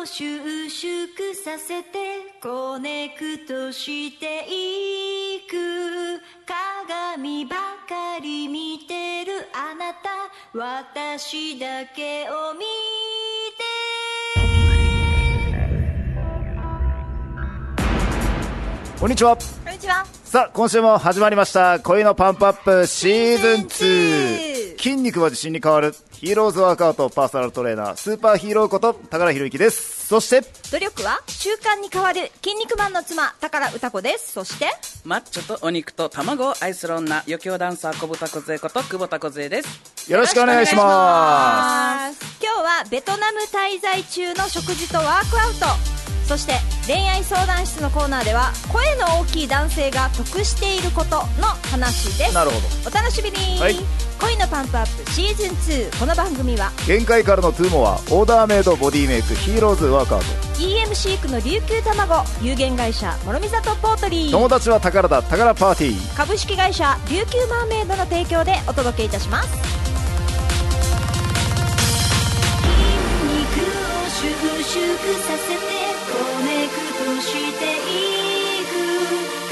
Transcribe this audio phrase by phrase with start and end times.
[0.00, 1.88] を収縮させて
[2.40, 7.56] コネクトしていく鏡ば
[7.88, 10.08] かり見てるあなた。
[10.54, 12.60] 私だけを見
[19.00, 19.36] こんにちは。
[19.36, 20.04] てこんにちは。
[20.24, 21.80] さあ今週も始まりました。
[21.80, 24.28] 恋のパンプアップシーズンシー。
[24.28, 24.47] ズン2
[24.78, 30.06] 筋肉は自信に変わるヒーローズワークアウトパーソナルトレーナースーパーヒーローこと高良博之です。
[30.06, 34.32] そして努力は習慣に変わる筋肉マンの妻宝歌子です。
[34.32, 34.66] そして
[35.04, 40.10] マッチョとお肉と卵を愛する女余興ダンサー小豚梢こと久保田梢です。
[40.10, 42.18] よろしくお願いします。
[42.18, 42.38] す。
[42.40, 46.52] 今日はベトナム滞在中の食事とワークアウトそして
[46.86, 52.34] 恋愛相談室のコーナーでは声の大きい男性が得していることの話です。
[52.34, 53.76] なるほお楽しみに、はい。
[54.20, 55.50] 恋のパンプアップシーズン
[55.86, 60.26] 2この番組は限界からの two more オーダーメイドボディメイクヒーローズワークアウト
[60.58, 64.30] EM シークの琉球卵有限会社諸見里ポートリー。
[64.32, 66.16] 友達は宝だ宝パーティー。
[66.16, 69.48] 株式会社琉球マーメイドの提供でお届けいたします。
[73.22, 75.77] 肉を収縮させて
[77.28, 78.72] していく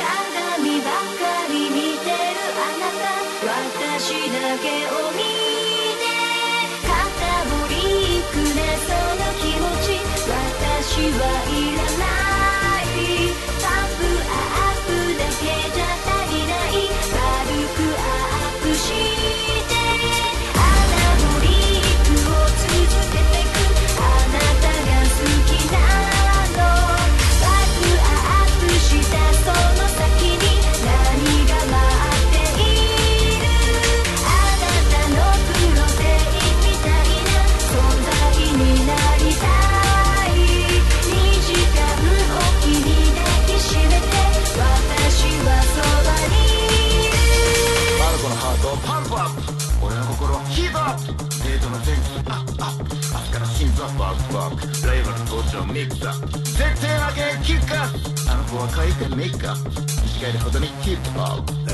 [0.01, 0.89] 鏡ば
[1.21, 3.05] かり見てるあなた。
[3.45, 5.21] 私だけを見
[6.01, 6.05] て
[6.89, 6.89] 肩
[7.45, 7.75] ぼり
[8.33, 8.89] くねそ
[9.21, 9.87] の気持ち。
[10.27, 11.96] 私はいらない。
[58.99, 59.11] 子
[61.19, 61.66] は可愛い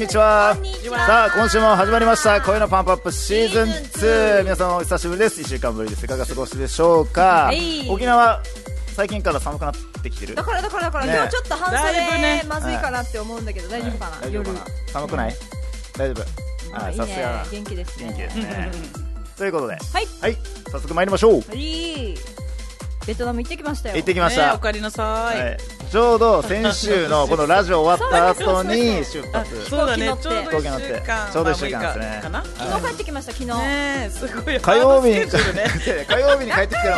[0.00, 0.54] んにちは。
[0.54, 0.98] こんにちは。
[1.06, 2.40] さあ今週も始まりました。
[2.40, 5.42] 声のパンプアップシーズン2皆さんお久しぶりです。
[5.42, 6.06] 1週間ぶりです。
[6.06, 7.86] いかが過ごしでしょうか、はい。
[7.86, 8.42] 沖縄
[8.96, 10.36] 最近から寒くなってきてる？
[10.36, 11.12] だからだからだから、ね。
[11.16, 14.66] 今日ちょっと半だいぶね袖まずいかなって思うんだけど、大丈夫かな、夜大丈夫かな？
[14.92, 15.36] 寒くない？
[15.98, 16.78] 大丈夫？
[16.78, 17.06] ああいいね。
[17.06, 17.46] さすが。
[17.52, 18.06] 元気ですね。
[18.06, 18.70] 元気ですね。
[19.36, 19.74] ということで。
[19.74, 20.06] はい。
[20.22, 20.36] はい。
[20.72, 21.34] 早速参りましょう。
[21.34, 22.14] はい
[23.06, 23.96] ベトナム行ってきましたよ。
[23.96, 25.58] 行ってきました、ねおかえりなさい、はい、
[25.90, 30.06] ちょうど先週のこのラジオ終わった後に 出あ発そうだね。
[30.20, 31.28] ちょうど1週間。
[31.32, 32.06] ちょうど一週間ですね。
[32.06, 32.44] まあかな。
[32.44, 34.60] 昨日帰ってきました昨日、ねえすごい。
[34.60, 35.08] 火曜日。
[35.10, 35.26] にね。
[36.08, 36.94] 火曜日に帰ってきてる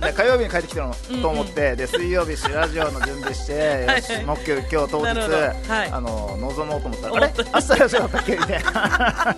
[0.00, 5.90] の火曜日に帰ってきてるのと思ってで水曜日しラジオの準備してよし木曜今日当日はい。
[5.90, 9.36] あの望もうと思ったらあれ明日ラジオだったっけみたいな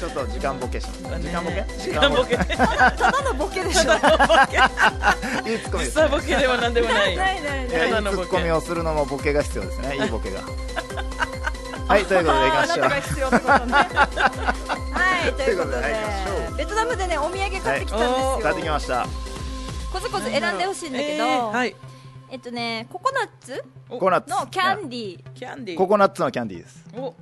[0.00, 1.64] ちょっと時間ボケしました時間ボケ？
[1.78, 2.36] 時間ボケ。
[2.38, 3.90] ただのボケでしょ。
[3.90, 3.98] な
[5.46, 7.68] いいいツッコミです実際ボケでもなんでもないないない。
[7.68, 9.96] いやいいツッコミをするのもボケが必要ですね。
[9.96, 10.40] いいボケが。
[11.88, 12.86] はいということでいきましょう。
[12.86, 12.98] は
[15.28, 15.76] いということで。
[16.56, 19.06] ベトナムでねお土産買ってきたんですよ、帰ってきました。
[19.92, 21.74] コツコツ選んでほしいんだけど、えーはい。
[22.30, 24.30] えっとねココナッツココナッツ。
[24.30, 25.32] のキャンディー。
[25.34, 25.78] キャンディー。
[25.78, 26.84] ココナッツのキャンディーです。
[26.96, 27.14] お。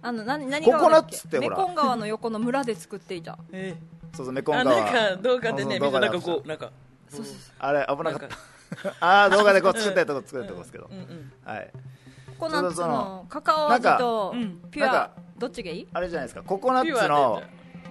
[0.00, 1.56] あの何何川ココナッツってほら。
[1.58, 3.38] メコン川の横の村で作っていた。
[3.52, 3.74] え
[4.16, 4.78] そうそうメコー、ン川。
[4.78, 6.72] あなんか動画でねそうそう見たなんか動画でこうなんか
[7.16, 8.36] そうそうあれ危なかった。
[9.00, 10.88] ああ動画でこう 作ったとこ作るとこですけど。
[10.90, 11.70] うんうんはい。
[12.38, 15.88] ココナッツそののカカオ味となんかピュアなんかどっちがいい？
[15.92, 16.42] あれじゃないですか。
[16.42, 17.42] ココナッツの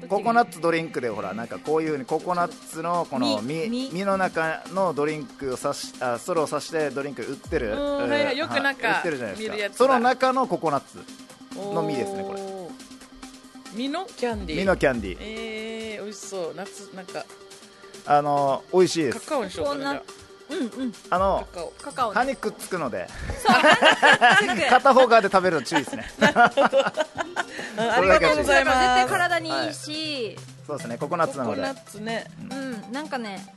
[0.02, 7.72] でココナッツドリンクでほらなんかこういうふうにココナッツのこの実の中のドリンクを刺しあストローを刺してドリンク売ってる。
[7.80, 8.38] はいはい。
[8.38, 9.74] よくなんかはい売ってるじゃないですか。
[9.76, 10.98] その中のココナッツ
[11.56, 12.42] の実ですねこれ。
[13.74, 14.60] 実のキャンディー。
[14.60, 15.18] 実のキャンディー。
[15.22, 16.54] えー、美味しそう。
[16.56, 17.24] 夏なんか
[18.06, 19.20] あの美味しいです。
[19.22, 20.04] カカオにしようかなじゃ
[20.52, 20.94] うんうん。
[21.10, 21.72] あのあカカオ。
[21.82, 23.08] カカオ歯にくっつくので。
[24.70, 26.06] 片方側で食べるの注意ですね
[27.78, 30.38] あありがとうございだから絶対ます体にいいし、
[30.68, 30.98] そうですね。
[30.98, 31.62] ココナッツなので。
[31.62, 32.26] ココナッツね。
[32.50, 32.92] うん。
[32.92, 33.54] なんかね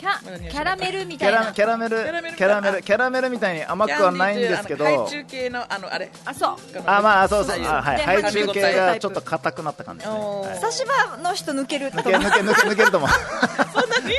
[0.00, 1.52] キャ何キャラメルみキャラたいな。
[1.52, 4.86] キャラメルキャラメルキャラメルキャラメルみたいに甘くはないんですけど。
[4.86, 6.10] キャンディーっていうあのハイチュウ系のあのあれ。
[6.24, 6.56] あそう。
[6.86, 7.58] あまあそうそう。
[7.60, 7.96] であはい。
[7.98, 10.18] でハイチュウ系がちょっと硬くなった感じですね。
[10.18, 10.48] おー。
[10.48, 10.58] はい。
[10.58, 13.10] 差し歯の人抜けると抜け抜け抜け抜けると思う。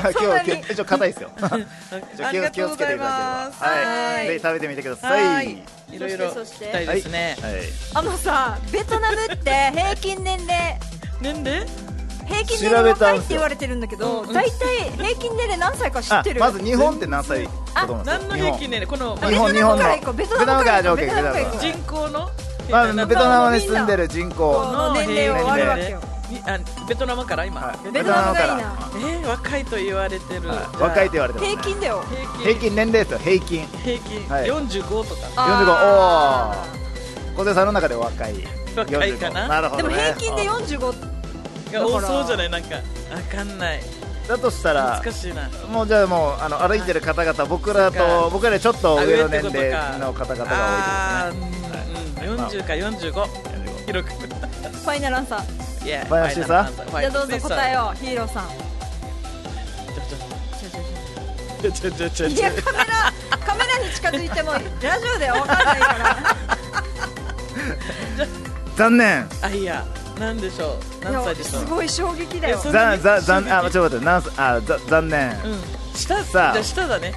[0.04, 0.52] はい そんなに？
[0.54, 1.32] 今日一応硬いですよ。
[1.42, 3.10] ちょありがとうござい気をつけていただ
[3.50, 3.76] ますければ。
[3.82, 4.26] ははい。
[4.26, 5.26] いぜひ食べてみてください。
[5.26, 5.64] ははい
[6.00, 6.66] ろいろそして。
[6.66, 7.38] 聞きたいですね。
[7.42, 7.54] はい。
[7.96, 10.78] あのさベトナムって平均年齢？
[11.22, 11.66] 年齢？
[12.32, 16.40] 平均年齢若いって言われてるんだけどうん大体平均年齢何歳か知あってる？
[16.40, 17.44] まず日本って何歳？
[17.74, 18.88] だと思います何の平均年齢？
[18.88, 20.14] この日本日本の。
[20.14, 20.96] ベトナムから行こう？
[20.98, 22.30] ベトナムから行こ人口の
[22.70, 24.94] まあベトナムに住んでる人口の？
[24.94, 26.02] 年齢を割るわけよ。
[26.30, 26.58] にあ
[26.88, 27.46] ベトナムから？
[27.46, 27.92] 今、はい。
[27.92, 28.74] ベトナムがいいな。
[28.96, 30.48] えー、若いと言われてる、
[30.80, 31.52] 若いって言われてます。
[31.52, 32.04] 平均だよ。
[32.42, 32.74] 平均。
[32.76, 33.68] 年齢ですよ平均。
[33.84, 34.46] 平均、はい。
[34.46, 35.22] 45とか。
[35.36, 36.56] あ
[37.36, 38.36] 45おお小手さんの中で若い。
[38.78, 39.46] 若いかな。
[39.46, 39.96] 45なるほでどね。
[39.96, 41.11] も平均で45
[41.72, 42.50] が多そうじゃない？
[42.50, 42.82] なんかわ
[43.32, 43.82] かんない。
[44.28, 45.50] だとしたら難しいな。
[45.72, 51.80] もうじゃあもうあの歩いてる方々僕らと僕らよりちょっと上のあ年齢の方々があ多いですね。
[52.22, 58.48] ーうんうん40か45広くファイナルアンサーいやファイナルアンサじゃあどうぞ答えをヒーローさん。
[61.62, 62.86] ちょちょちょちょちょいやカメラ
[63.46, 64.66] カメラに近づいてもラジ
[65.16, 65.94] オでは分かんないか
[68.18, 68.28] ら
[68.76, 69.86] 残念あいや
[70.22, 71.06] なんでしょう？
[71.06, 71.62] 何歳でしょう？
[71.62, 72.60] すごい衝撃だよ。
[72.60, 75.32] ざざ残あちょっと待ってなんすあざ残念。
[75.44, 75.60] うん。
[75.96, 76.54] 下さあ。
[76.54, 77.14] じゃあ下だね。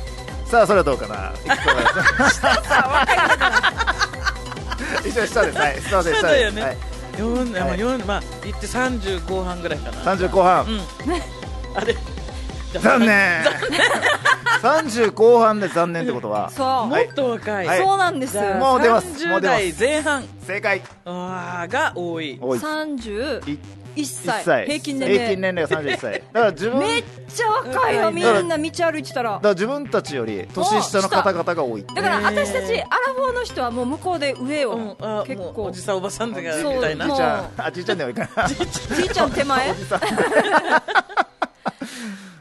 [0.47, 1.33] さあそれはどうかな？
[5.05, 5.59] 一応下です。
[5.59, 6.63] はいすいません下だよね。
[6.63, 6.77] はい。
[7.19, 10.15] 四まあはい四まあ言って30後半ぐらいかな。
[10.15, 10.65] 30後半。
[10.65, 10.81] うん。
[11.77, 11.97] あれ。
[12.81, 13.45] 残念
[14.63, 16.51] 30後半で残念ってことは。
[16.51, 17.79] そう、もっと若い、はい。
[17.79, 18.37] そうなんです。
[18.37, 19.27] もう出ます。
[19.27, 19.63] も30う出ます。
[19.63, 20.25] 代前半。
[20.47, 20.83] 正解。
[21.05, 22.39] あーが多い。
[22.41, 22.59] 多い。
[22.59, 23.59] 31
[23.97, 24.41] い歳。
[24.41, 24.67] 1歳。
[24.67, 25.19] 平均年齢。
[25.19, 26.13] 平均年齢が31歳。
[26.13, 26.79] だから自分。
[26.83, 28.59] めっちゃ若いよみんな。
[28.59, 29.31] 道歩いてたら。
[29.35, 34.97] だから自分たちより年下の方々が多いだから私たちアラフォーの人はもう向こうで上を、うん。
[35.01, 38.49] あ結もうお構じさんおばさんとかみそうたいなじいちゃんあじいちゃんでもいいかな。
[38.49, 38.55] じ
[39.05, 39.75] いちゃん手前？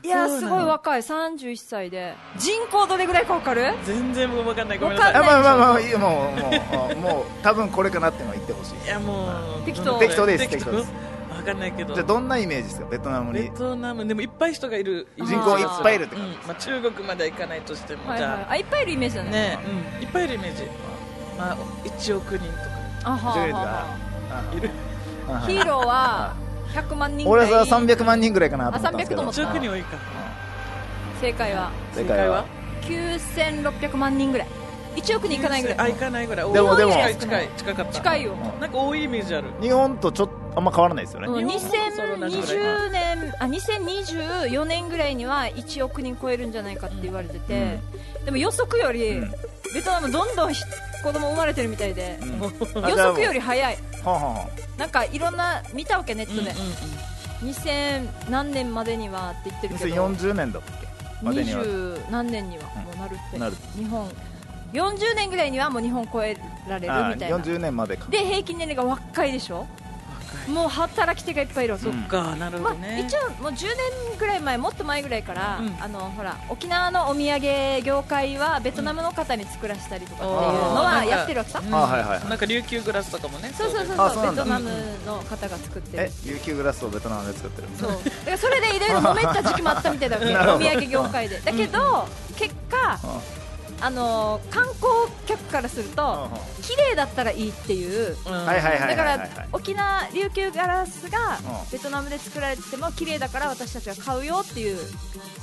[0.03, 1.01] いやすごい若い。
[1.01, 2.13] 31歳で。
[2.37, 3.73] 人口どれぐらいか分かる？
[3.85, 4.77] 全然分かんない。
[4.79, 5.13] ごめんなさい。
[5.13, 5.99] わかんないあまあまあまあいいよ。
[5.99, 8.85] もうもう もう多分これかなっていうのは言ってほしい。
[8.85, 9.27] いやも
[9.61, 9.97] う適当。
[9.99, 10.25] 適当。
[10.25, 10.71] です適当。
[10.71, 10.91] です。
[11.35, 11.93] 分かんないけど。
[11.93, 12.85] じゃあどんなイメージですか？
[12.87, 15.07] ベトナムベにトナムでもいっぱい人がいる。
[15.17, 18.29] 人口いっぱいいるって感じうんまあ、中国までは行かないとしても、はいはい。
[18.29, 18.55] じゃあ。
[18.57, 19.29] いっぱいいるイメージだね。
[19.29, 19.59] あね
[19.97, 20.03] うん。
[20.03, 20.63] いっぱいいるイメージ。
[21.37, 22.59] まあ1億人とか。
[23.05, 23.85] あはあは
[24.31, 24.69] あはいる。
[25.29, 26.33] あヒーローは
[26.73, 27.51] 100万人ぐ俺らい。
[27.53, 29.21] は300万人ぐらいかなと思ったんですけど。
[29.21, 29.97] あ300と思った1億人多いか。
[31.21, 31.71] 正解は。
[31.93, 32.45] 正解は
[32.81, 34.47] ？9600万人ぐらい。
[34.95, 35.77] 1億人いかないぐらい。
[35.79, 36.53] あ行かないぐらい。
[36.53, 36.91] でもでも。
[36.91, 37.93] 近い近い近かった。
[37.93, 39.47] 近いよ、なんか多いイメージある。
[39.61, 47.79] 日本とちょっとあんま変わらないですよね、うん、日本もそれ同じぐら2020年あ2024年ぐらいには1億人超えるんじゃないかって言われてて、
[48.25, 49.31] でも予測より、うん。
[49.73, 50.61] ベトナムどんどんひ
[51.03, 52.25] 子供生まれてるみたいで、う。
[52.25, 52.39] ん
[52.89, 53.75] 予測より早い。
[53.75, 56.53] はあはなんかいろんな見たわけネットで、うんうん
[57.43, 60.07] 2000何年までにはって言ってあるけど。
[60.07, 60.87] 2040年だっけ？
[61.25, 61.61] までには。
[61.63, 64.09] 20何年にはもうなるって、なる日本。
[64.71, 66.37] 40年ぐらいにはもう日本超え
[66.69, 67.37] られるあみたいな。
[67.37, 68.05] 40年までか。
[68.09, 69.67] で平均年齢が若いでしょ？
[70.47, 75.75] もう働き手がいっぱいいるわけ、うんそっかなるほまあどね、一応もう10年ぐらい前もっと前ぐらいから、うん。
[75.79, 81.73] あのほら沖縄のお土産業界はベトナムの方に作らせたりとかっていうのはやってるわけさ、うん。
[81.73, 82.29] あはいはいはい。
[82.29, 84.69] なんか琉球グラスとかもねそうそうそうそうベトナム
[85.05, 86.03] の方が作ってる。
[86.03, 87.89] え琉球グラスをベトナムで作ってるそう。
[87.91, 90.33] だからそれでいろいろ揉めた時期もあったみたいだわけ。
[90.51, 91.39] お土産業界で。
[91.39, 92.07] だけど、
[92.37, 92.99] 結果
[93.85, 94.93] あの観光
[95.27, 96.29] 客からすると
[96.61, 98.15] 綺麗だったらいいっていう。
[98.23, 98.31] だ
[98.95, 101.69] から沖縄琉球ガラスがうん。
[101.69, 104.77] ベトナムで作られてても綺麗だから私たちは買うよっていう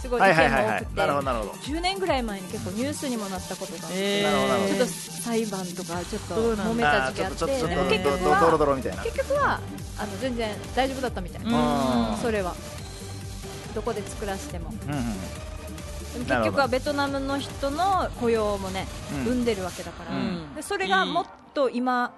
[0.00, 1.50] すごい意はい見はいはいはいも多くてなるほどなるほど。
[1.52, 3.78] 10年ぐらい前に結構ニュースにもなったことが。
[3.82, 4.23] あってえー。
[4.25, 7.38] なるほどなるほどちょっと裁判とかちょっと揉めた時期あって。
[7.44, 7.61] 結
[8.04, 9.02] 局はドロみたいな。
[9.04, 9.61] 結局は
[9.99, 11.54] あの全然大丈夫だったみたいうん。
[11.54, 12.54] あーそれは。
[13.75, 14.73] どこで作らせても。
[14.87, 15.14] うんうん
[16.14, 19.25] 結局はベトナムの人の雇用もね、うん。
[19.25, 20.55] 生んでるわけだから、うん。
[20.55, 22.12] でそれがもっと今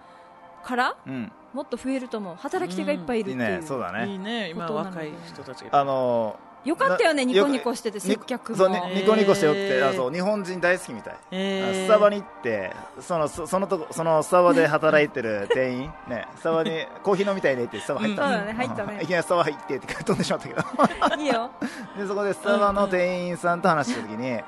[0.65, 1.33] からうん。
[1.53, 2.37] もっと増えると思う。
[2.37, 3.67] 働き手がいっぱいいるいいっていう,、ね。
[3.67, 4.25] そうだいいね。
[4.25, 8.69] ね今若い人たちがあのよかったよねなニコニコしててよ接客も。
[8.69, 11.85] ねニコニコしてよって、あそう日本人大好きみたい、えー。
[11.87, 16.71] スタバに行ってそのそそのとこそのスタバで働いてる店員ねスタバに
[17.03, 18.23] コーヒー飲みたいねってスタバ入った。
[18.23, 19.01] のそうだね入ったね。
[19.03, 21.23] いきなりスタバ入ってって飛んでしまったけど。
[21.23, 21.51] いいよ。
[21.99, 24.41] でそこでスタバの店員さんと話した時に、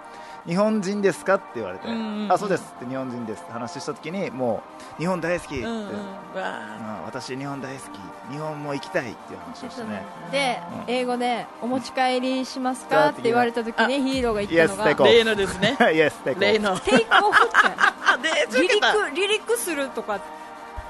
[0.47, 1.37] 日本人ですか？
[1.37, 4.63] って言われて、うんあそうですって日本人ですって話した時にも
[4.99, 5.79] う日本大好きって、うんうん。
[5.79, 5.87] うん
[6.35, 7.81] わ私日本大好
[8.29, 10.03] き日本も行きたいっていう話をしてね。
[10.31, 10.95] で、うん。
[10.95, 13.11] 英語でお持ち帰りしますか？
[13.11, 15.05] って言われた時にヒーローが言ったのが。
[15.07, 15.77] 例のですね。
[15.81, 16.79] Yes, take 例 off の。
[16.81, 17.51] テイクオフっ
[18.15, 20.21] 離陸離陸するとか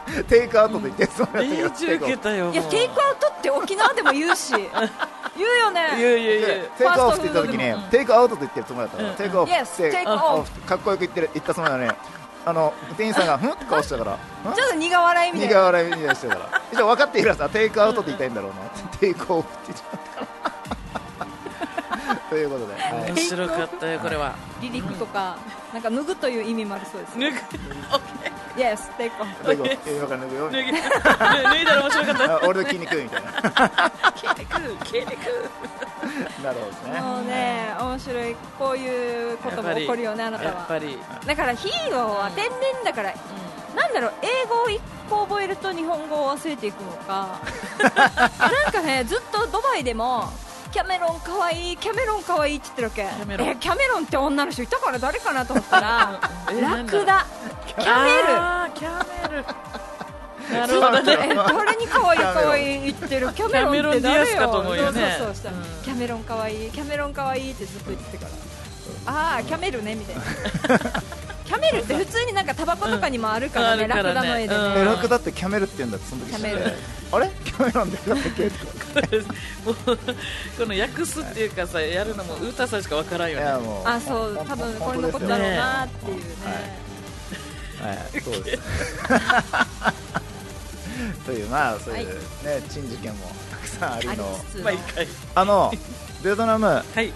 [0.29, 1.63] テイクアウトと言ってそうやったけど。
[1.63, 4.53] 例中受けたよいやテイクアウトって沖縄でも言うし。
[5.37, 5.81] 言うよね。
[5.99, 7.83] いやいやいやでテイクオフって言った時にファーストフードでも。
[7.91, 9.17] テイクアウトと言ってるつもりだったから、うん。
[9.17, 11.91] テイクオフ Yes, テイ take ク off かっこよく言ってる言ったつもりなのに
[12.47, 14.19] あの店員さんがふんって顔したから。
[14.55, 16.63] ちょっと苦笑いみたい苦な笑いみたいにしてたから。
[16.73, 18.57] 一応分かっているはずはテイクアウトって言いたいんだろうな。
[18.87, 20.27] ってテイクオフって言っちゃったから
[22.35, 23.13] ということで、はい。
[23.13, 24.35] 面白かったよこれは。
[24.61, 25.39] 離陸とか
[25.73, 27.13] なんか脱ぐという意味もあるそうです。
[27.19, 27.37] 脱ぐ？
[28.61, 29.27] Yes, take off.
[29.47, 30.47] テイクオフえ今から脱ぐよ。
[30.47, 32.41] みたい脱ぎ脱いだら面白かった。
[32.49, 33.31] 俺の筋肉みたいな。
[34.17, 35.51] 筋肉筋肉
[36.43, 37.01] なるほどね。
[37.01, 40.51] もうね面白いこういうことも起こるよねあなたは。
[40.55, 40.99] やっぱり。
[41.27, 42.53] だからヒーローは天然
[42.85, 43.15] だから
[43.77, 47.39] なんだろう英語を1個覚えると日本語を忘れていくのか。
[47.85, 50.33] なんかねずっとドバイでも
[50.75, 53.23] キャメロンかわいいキャメロンかわいいって言ってるわけ。
[53.23, 53.49] ャメロン。
[53.49, 56.21] えキャメロンって女の人いたから誰かなと思ったら
[56.61, 57.25] ラクダ。
[57.65, 58.81] キャメル。
[58.81, 59.45] キャメル。
[60.53, 63.29] なるほどねえ誰に可愛い可愛い言ってる？
[63.35, 64.75] キャメロンって誰よ？
[64.75, 65.15] よね。
[65.17, 65.55] そうそうそうう。
[65.55, 65.83] ん。
[65.85, 68.31] キャメロン可愛いキャメロン可愛いってずっと言ってから。
[69.13, 70.23] ああキャメルねみたいな
[71.45, 74.73] キャメルって普通になんかタバコとかにもあるからね、うんラクダの絵でね、うん。
[74.79, 76.31] えラクダってキャメルって言うんだってその時。
[76.33, 76.73] キャメル。
[77.13, 77.31] あれ？
[77.45, 78.57] キャメロンでだっけこ
[80.67, 83.45] の訳すっていうかさやるのもウータさんしかわからんよね。
[83.85, 86.23] あそう多分これのことだろうなっていうね。
[87.81, 88.63] はい、そうです。
[91.27, 92.15] というまあそういうね、
[92.71, 94.41] 珍事件もたくさんありの。
[95.35, 95.73] あの
[96.23, 96.67] ベトナム。
[96.67, 97.13] はい。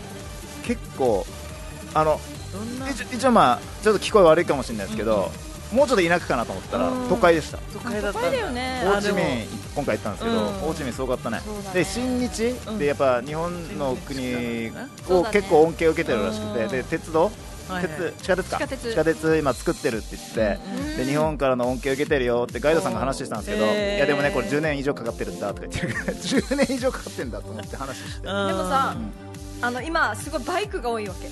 [0.64, 1.24] 結構
[1.94, 2.20] あの
[3.12, 5.30] 一応まあちょっと聞こえ悪いかもしれないですけど、
[5.72, 7.08] もうちょっと田舎かなと思ったらうん。
[7.08, 7.58] 都会でした。
[7.72, 9.24] 都会だったよねホーチミン
[9.74, 10.52] 今回行ったんですけど、うん。
[10.54, 11.38] ホーチミンすごかったね。
[11.38, 11.42] ね
[11.74, 12.78] で新日、うん。
[12.78, 14.70] でやっぱ日本の国
[15.08, 17.30] を結構恩恵を受けてるらしくて、うんで鉄道、
[17.80, 18.58] 鉄地下鉄か。
[18.66, 19.36] 地下鉄。
[19.36, 20.58] 今作ってるって言って、
[20.90, 28.96] うんで日本からの恩恵を受けてるよってガイドさんが話してたんですけど、いやでもねこれ10年以上かかってるんだとか言って る10年以上かかってるんだと思って話して、ででもさ
[29.60, 31.28] あの今すごいバイクが多いわけ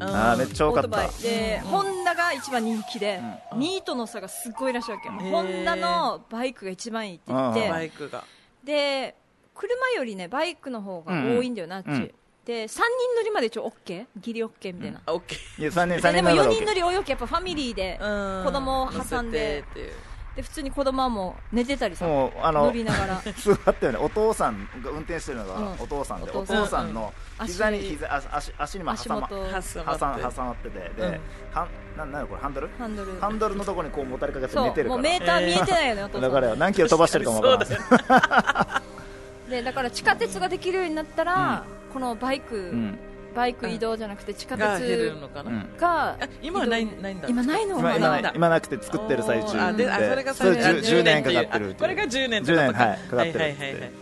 [0.00, 1.08] あーめっちゃ多かった。
[1.22, 1.68] で、うん。
[1.70, 3.20] ホンダが一番人気で、
[3.52, 3.58] うん。
[3.60, 8.24] 2位との差がすごいらしいわけ、ホンダのバイクが一番いいって言って、うんバイクが。
[8.64, 9.14] で
[9.54, 12.14] 車よりねバイクの方が多いんだよな、あっち、うん。
[12.44, 12.80] で3人
[13.16, 19.62] 乗りまで一応 OK ギリ OK みたいな、あオッケいや3人ででも三人乗り4人乗り多いわけやっぱファミリーでー子供を挟んで。
[19.62, 19.92] 乗せてっていう。
[20.34, 23.22] で普通に子供はもう寝てたりさもうあ乗のりながら。
[23.38, 23.98] 座ったよね。
[23.98, 25.72] お父さんが運転してるのがうん。
[25.74, 26.64] お父さんで、おお父さん。
[26.64, 30.26] 父さんのうん膝に足膝足足足にも足挟ま元挟ま挟って。
[30.26, 30.78] ん挟まってて。
[30.78, 31.20] で、うん。
[31.52, 32.68] はんななんだこれハンドル？
[32.78, 33.20] ハンドル。
[33.20, 34.96] ハンドルのところにこうもたれかけて寝てるから。
[34.96, 38.82] もうメーター見えてないよね、だから何キロ飛ばしてるかもわからな
[39.48, 42.98] い でだから地下鉄ができるようになったら、このバイク、うん。
[43.34, 45.68] バイク移動じゃなくて地下鉄のかな、うん。
[45.76, 47.28] があ今はないないんだ。
[47.28, 50.94] 今ないの今まだ今今なくて作ってる最中あであそれがそれ最初。
[50.94, 53.92] 10 10年かかってるあこれが10年って10こと年はいかかってる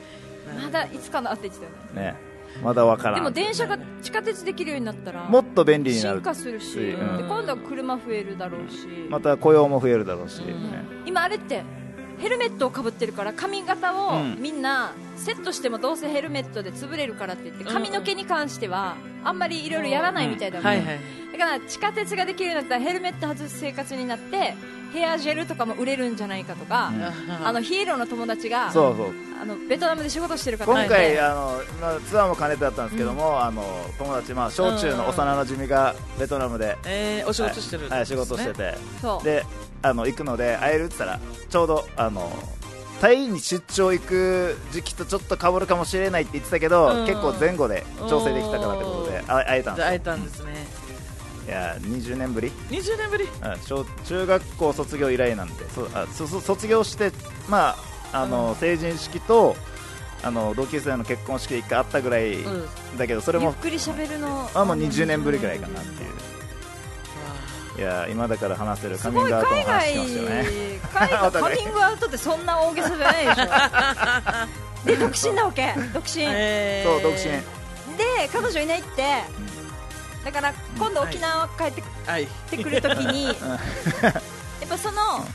[0.63, 1.61] まだいつかなって言って
[1.95, 2.13] たよね。
[2.13, 2.32] ね
[2.63, 3.15] まだわからん。
[3.17, 7.17] でも電車が地下鉄できるようになったらもっと便利にな進る化するし、うん。
[7.19, 10.71] で今度は車増えるだろうし、また雇用も増えるだろうし、うん。
[10.71, 11.65] ね今あれって
[12.23, 14.39] ヘルメットをかぶってるから髪型をうん。
[14.41, 21.01] みんなセットしてもどうせヘルメットで潰れるからって言って髪の毛に関してはあんまりいろいろやらないみたいだもん、はいはい。
[21.33, 24.55] だから地下鉄ができるようになったらヘルメット外す生活になって
[24.93, 27.47] ヘアジェルとかも売れるんじゃないかとか、うん。
[27.47, 29.07] あのヒーローの友達がそうそう。
[29.41, 30.67] あのベトナムで仕事してる方。
[30.67, 33.65] 今回、あのまあツアーも兼ねてだったんですけども、あの
[33.99, 39.25] 友達、まあ、小中の幼なじみがベトナムで、えー、お仕事してる、はい、仕事してて、そう。
[39.25, 39.45] で
[39.83, 41.21] あの行くので会えるって言ったら
[41.51, 42.31] ちょうどあの
[43.01, 47.07] タイに出張行く時期とちょっと被るかもしれないって言ってたけど、うん。
[47.07, 50.53] 結構前後で調整できたからってことであ会えたんです会えたんですね。
[51.49, 53.25] いや20年ぶり？20年ぶり？
[53.25, 53.31] うん
[53.65, 57.11] 小中学校卒業以来なんでそあそそ卒業して、
[57.49, 57.75] ま
[58.13, 59.57] あ、あの成人式と
[60.23, 66.11] あの同級生の結婚式で1回あったぐらいうんだけど、それもゆっくり喋るのあもう20年ぶりぐらいかなっていう
[67.77, 70.81] いや今だから話せるカミンすごいグアウトも話海外してますよね。
[70.93, 73.45] 海外 カミングアウトってそんな大げさじゃないでしょ。
[74.85, 75.75] で独身なわけ。
[75.95, 76.91] 独身、えー。
[76.91, 77.97] そう独身。
[77.97, 79.23] で彼女いないって。
[80.25, 82.25] だから今度沖縄帰ってはい。
[82.25, 83.37] ってくるときに やっ
[84.69, 85.27] ぱその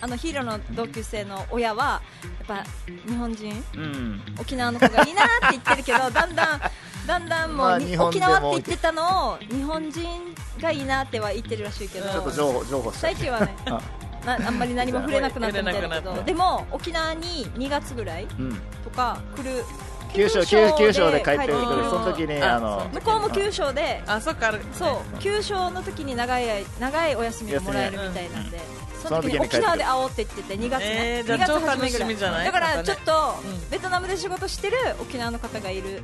[0.00, 2.00] あのヒーローの同級生の親は
[2.48, 2.64] やっぱ
[3.06, 3.64] 日本人？
[3.74, 4.22] うん。
[4.40, 6.60] 沖縄の子がいいなって言ってるけどだんだん
[7.08, 12.08] だんだんもう、まあ沖縄って言ってたのを日本人がいいなっては言ってるらしいけど。
[12.10, 13.80] ちょっと情報情報最近はね あ。
[14.26, 18.60] なあんまり何も触れなくなったみたいだけどでも沖縄に2月ぐらいうん。
[18.84, 19.64] とか来る。
[20.12, 21.58] 九州九九州で帰ってくる。
[21.90, 24.60] その時にああの向こうも九州であそっかある。
[24.74, 25.18] そう。
[25.18, 28.60] 九州の時に長い間長いお休みがもらえるみたいなんで、
[29.02, 32.44] その時に沖縄で会おうって言ってて2月ね、2えーじゃあ月初めぐら超楽しみじゃない？
[32.46, 33.70] だからちょっと、うん。
[33.70, 36.02] ベトナムで仕事してる沖縄の方がいる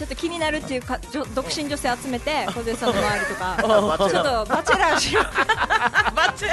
[0.00, 0.98] ちょっと気になるっていうか
[1.34, 5.24] 独身女性集めて 小杉さんの周りとか バチェラちょっとバチェラーしよう。
[6.16, 6.48] バチェ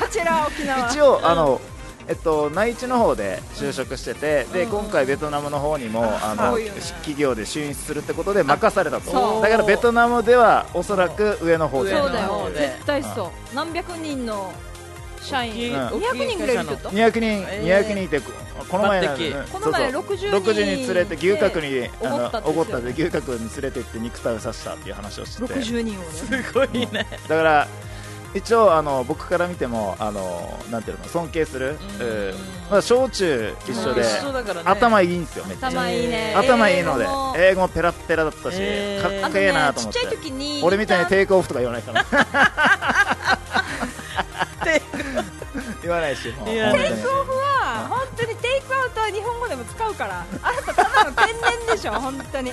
[0.00, 0.88] バチェラー沖縄。
[0.88, 1.60] 一応あの
[2.08, 6.58] えっと、内地の方で就職してて、で今回、ベトナムの方にもあの
[6.98, 9.42] 企業で進出するってことで任されたそと、う。
[9.42, 12.50] だからベトナムではおそらく上の方で、そうだよ。
[12.52, 13.54] 絶対そう。
[13.54, 14.52] 何百人の
[15.22, 15.72] 社員。
[15.72, 17.86] うん200人ぐらいいると？200人、えー。
[17.86, 19.06] 200人いて、この前
[19.50, 20.14] この前そうそう。
[20.16, 25.54] 60人60人連れて牛角にあのおごったで牛角に連れてって肉食べさせたっていう話をしてて。
[25.54, 26.08] 60人をね。
[26.10, 27.06] すごいね。
[27.28, 27.68] だから
[28.34, 31.76] 一応あの僕から見てもあのなんていうの尊敬する、
[32.70, 34.02] まあ、小中一緒で、
[34.64, 35.68] 頭いいんですよめっちゃ。
[35.68, 36.34] 頭いいね。
[36.34, 37.06] 頭いいので
[37.36, 37.68] 英語も。
[37.68, 39.20] ペラッペラだったし、えー。
[39.22, 39.98] かっこええなと思って。
[40.62, 42.04] 俺みたいにテイクオフとか言わないから
[45.82, 46.50] 言わないしもう。
[46.50, 51.26] いや本当にターンオフは本当にテイクアウトは日本語でも使うからあなたただの天
[51.66, 52.50] 然でしょ本当に。
[52.50, 52.52] い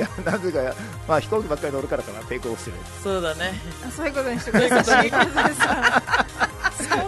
[0.00, 0.74] やなぜか、
[1.06, 2.76] まあ、飛行機ばっかり乗るからかなテイクオフしてる。
[3.02, 3.52] そうだね。
[3.86, 5.20] あそういうことにしてくださいそう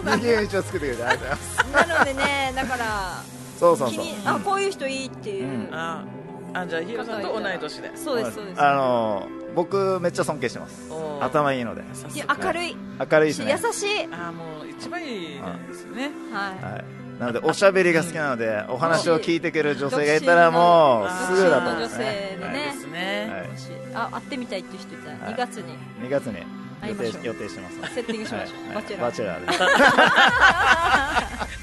[0.05, 0.23] だね。
[0.23, 3.23] 逃げ道を作ってくれてありがとうございますなのでねだから
[3.59, 4.05] そうそうそう。
[4.05, 5.73] 気にあこういう人いいっていう、うん。
[5.73, 6.05] あ
[6.53, 7.97] あじゃあヒロさんと同い年で。
[7.97, 8.61] そうですそうです。
[8.61, 10.91] あの僕めっちゃ尊敬してます。
[11.21, 11.83] 頭いいので。
[11.83, 12.75] 明るい。
[12.99, 13.57] 明るいですね。
[13.63, 14.07] 優しい。
[14.11, 16.11] あもう一番いいですね。
[16.31, 16.63] はい。
[16.63, 16.83] はい、
[17.19, 22.73] なのでおしゃべりが好きなので、お話を聞いてくれる女性がいたらもうすぐだと思いますね、でね。
[22.73, 23.95] ですね、はい。
[23.95, 25.33] あ会ってみたいっていう人いたらはい。
[25.33, 25.77] 2月に。
[26.01, 27.95] 2月に予定予定してます。
[27.95, 28.83] セッティングしましょう、はい。
[28.83, 29.05] バチェラー。
[29.05, 29.45] バチェラー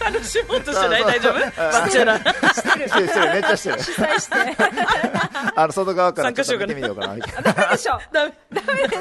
[0.00, 1.04] で 楽しもうとしてない？
[1.04, 1.35] 大丈夫？
[1.35, 2.54] バチェラー。
[2.54, 4.37] してるしてるめっちゃしてる主催して。
[5.56, 7.52] あの外側から参加しようかなちょっと見てみようかな。
[7.52, 8.00] ダメでしょ。
[8.12, 8.33] ダメ。
[8.52, 9.00] ダメでしょ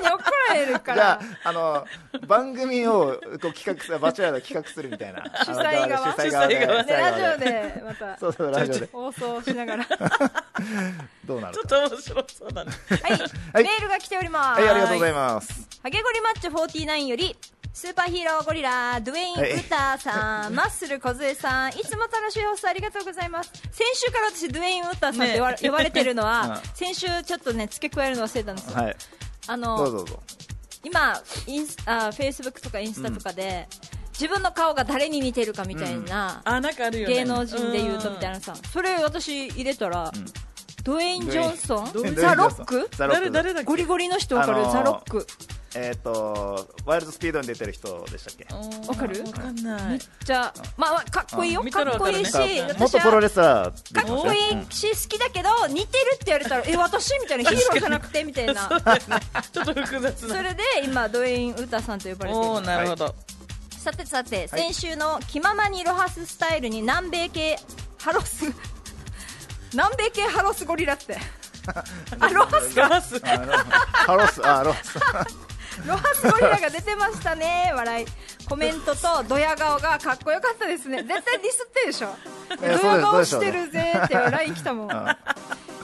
[0.00, 0.96] に怒られるから。
[0.96, 1.86] じゃああの
[2.26, 5.22] 番組をこう企画するバチェラーで企画するみたいな。
[5.44, 6.12] 主催側。
[6.12, 8.18] 主催側で主催側ね、ラジオでまた。
[8.18, 8.88] そうそうラジオで。
[8.92, 9.84] 放送しながら。
[9.84, 10.44] は
[11.24, 13.64] どうなるちょっと面白そうだねい、はい。
[13.64, 14.60] メールが来ております。
[14.60, 15.68] はいありがとうございます。
[15.82, 17.36] ハゲゴリマッチョ49より
[17.76, 23.52] スーパーヒーローゴリラドゥエイン・ウターさん、マッスル小杖さんいつも楽しい放送ありがとうございます。
[23.70, 26.70] 先週から私ドゥエイン・ウッターさんって呼ば,、れてるのは、 うん。
[26.74, 28.96] 先週ちょっとね付け加えるの忘れたんですよ、はい
[29.46, 30.22] あどうぞのどうぞ。
[30.84, 33.68] 今インスあフェイスブックとかインスタとかで、
[34.12, 37.14] 自分の顔が誰に似てるかみたいな、あなんかあるよね。
[37.14, 40.12] 芸能人で言うとみたいなさそれ私入れたら、
[40.86, 42.14] ドウェイン・ジョンソン？
[42.14, 42.88] ザ・ロック？
[42.96, 43.22] ザ・ロック。
[43.22, 43.66] 誰誰だっけ？
[43.66, 45.26] ゴリゴリの人わかる、あのーザ・ロック。
[45.74, 48.88] えっ、とワイルドスピードに出てる人でしたっけ？
[48.88, 49.20] わかる？
[49.24, 49.82] わかんない。
[49.90, 51.60] めっちゃ、まあまあ、かっこいいよ。
[51.60, 58.54] うん見かっこいいし私元プロはレスラーでかっこいうんいし好きだけど似てるって言われたらえ私みたいなヒーローじゃなくてみたいな。
[59.52, 60.36] ちょっと複雑な。
[60.36, 63.14] それで今ドウェイン・ウタさんと呼ばれておおるなるほど、
[63.76, 67.58] さてさて、先週の気ままにロハススタイルに南米系
[67.98, 68.44] ハロス
[69.72, 71.18] 南米系ハロスゴリラって。
[72.20, 72.74] あロハス？
[72.74, 73.18] かガス。
[73.20, 74.46] ハロス。
[74.46, 74.98] あロス。
[75.86, 77.72] ロハスゴリラが出てましたね。
[77.74, 78.06] 笑い。
[78.48, 81.02] コメントとドヤ顔がかっこよかったですね。
[81.02, 82.14] 絶対ディスってるでしょ。
[82.60, 84.88] ドえヤ顔してるぜって LINE 来たもん。
[84.88, 85.16] ん。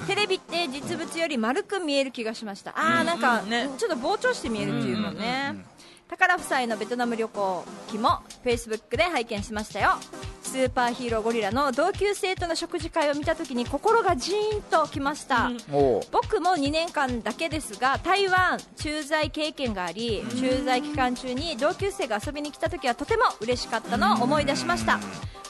[0.07, 2.73] テレビって実物より丸く見える気がしました。
[2.77, 3.43] あーなんか、
[3.79, 5.65] ちょっと膨張して見えるっていうもんね、
[6.13, 9.93] 宝夫妻のベトナム旅行記も Facebook で拝見しましたよ。
[10.43, 16.03] スーパーヒーローゴリラの同級生との食事会を見た時に心がジーンときました、おう。
[16.13, 25.01] 僕も2年間だけですが台湾駐在経験があり駐在期間中に同級生が遊びに来た時はとても嬉しかったのを思い出しました。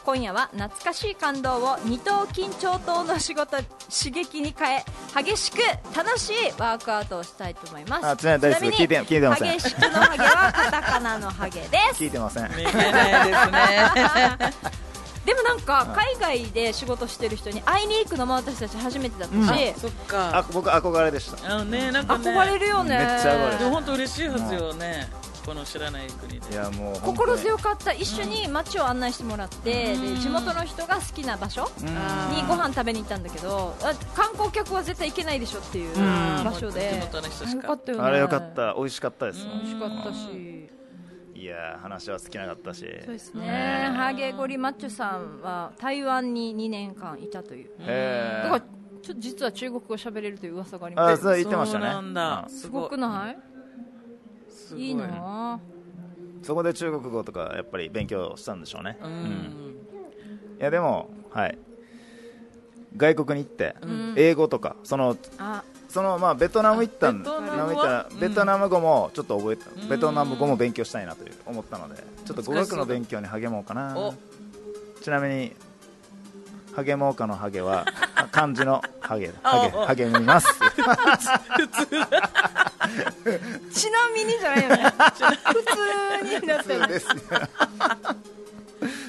[0.04, 5.58] 今夜は懐かしい感動を二頭筋長頭の仕事刺激に変え激しく
[5.96, 8.06] 楽しいワークアウトをしたいと思います。
[8.06, 12.02] あちなみに大好き聞いて聞いてません激しくのハゲはカタカナのハゲです。
[12.02, 12.50] 聞いてません。
[12.56, 14.52] 見えないですね。
[15.24, 21.54] でもなんか海外で仕事してる人に会いに行くのも私たち初めてだったし、そっあか僕憧れでした。
[21.54, 22.30] あのねなんかね。
[22.30, 22.98] 憧れるよね。
[22.98, 25.08] めっちゃ憧れるでも本当嬉しいはずよね
[25.44, 26.52] この知らない国で。
[26.52, 36.44] いやもう心強くかった一緒に街を案内してもらって、で地元の人が好きな場所にご飯食べに行ったんだけどあ観光客は絶対行けないでしょっていううん。
[36.44, 36.92] 場所で。
[36.92, 37.72] 地元の人しか。
[37.72, 38.04] ったよね。
[38.04, 38.74] あれよかった。
[38.76, 39.44] 美味しかったです。
[39.46, 40.62] 美味しかったし。
[41.34, 42.86] いや話は尽きなかったし。
[43.04, 43.90] そうですね。
[43.96, 47.70] ハゲゴリマッチョさんは台湾に2年間いたという。
[47.80, 48.68] へだからちょ
[49.12, 51.22] っと実は中国語喋れるという噂がありあます。
[51.24, 51.86] そう言ってましたね。
[51.86, 52.44] そうなんだ。
[52.48, 52.56] うん。
[52.56, 53.38] すごくない？
[54.72, 54.88] すごい。
[54.88, 55.60] いいな
[56.42, 58.98] そこで中国語とかやっぱり勉強したんでしょうね。
[59.02, 59.76] うん。
[60.60, 61.58] いやでもはい。
[62.96, 64.14] 外国に行ってん。
[64.16, 65.62] 英語とかそのあ。
[65.88, 67.74] そのまあベトナム行ったんベトナムは？
[67.74, 69.88] ベトナム行ったベトナム語もちょっと覚えたん。
[69.88, 73.96] ベトナム語も勉強したいなという思ったのでちょっと語学の勉強に励もうかな。
[73.98, 74.14] お。
[75.02, 75.52] ちなみに
[76.76, 77.84] 励もうかのハゲは
[78.32, 80.48] 漢字のハゲあハゲあ励みます。
[83.72, 84.94] ちなみにじゃないよね。
[85.44, 86.86] 普通になってる。
[86.88, 87.06] です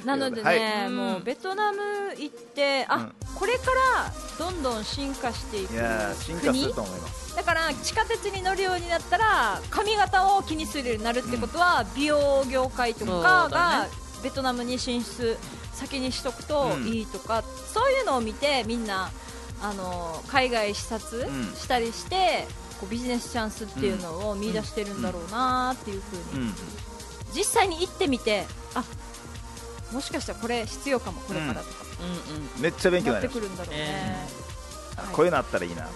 [0.06, 0.54] なのでね、は
[0.86, 0.90] い。
[0.90, 1.80] もうベトナム
[2.18, 3.14] 行ってあ、うん。
[3.36, 3.62] これか
[3.98, 5.74] らどんどん進化していく
[6.20, 7.36] 進化すると思います。
[7.36, 13.90] だから地下鉄に乗るようになったら髪型を気にするようになるってことは、美容業界とかだがね。
[14.24, 15.38] ベトナムに進出
[15.74, 16.88] 先にしとくとうん。
[16.88, 19.12] いいとか、そういうのを見てみんな
[19.62, 21.54] あの海外視察ん。
[21.56, 22.48] したりして、
[22.80, 26.54] こうビジネスチャンスっていうのを見出してるんだろうなっていうふうに、うん
[27.36, 28.84] 実際に行ってみてあ
[29.92, 32.62] もしかしたらこれ必要かもこれからとか、うんうん。
[32.62, 34.28] めっちゃ勉強になってくるんだろうね、
[34.96, 35.08] はい。
[35.08, 35.88] たこういうのあったらいいなう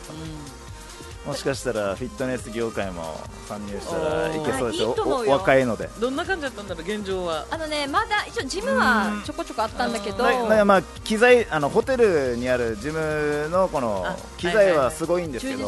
[1.28, 3.04] もしかしたらフィットネス業界も
[3.48, 4.96] 参入したらいけそうですよ。
[4.98, 5.32] およ。
[5.32, 5.88] 若いので。
[5.88, 7.46] んどんな感じだったんだろう現状は。
[7.52, 10.24] あのねまだ一応ジムはちょこちょこあったんだけど、
[10.66, 15.68] まあ機材あのホテルにあるジムのこのあ機材はすごいんですけど、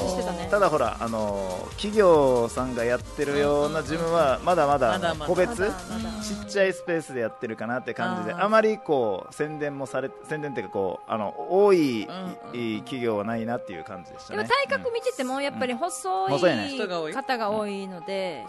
[0.49, 14.37] ただほらあの企業さんがやってるようなジムはまだまだ個別ちっちゃいスペースでやってるかなって感じであまりこう宣伝もされ宣伝っていうかこうあの多い、うんいい企業はないなっていう感じでしたね。
[14.37, 18.45] でも体格見ててもやっぱり細い方が多いので、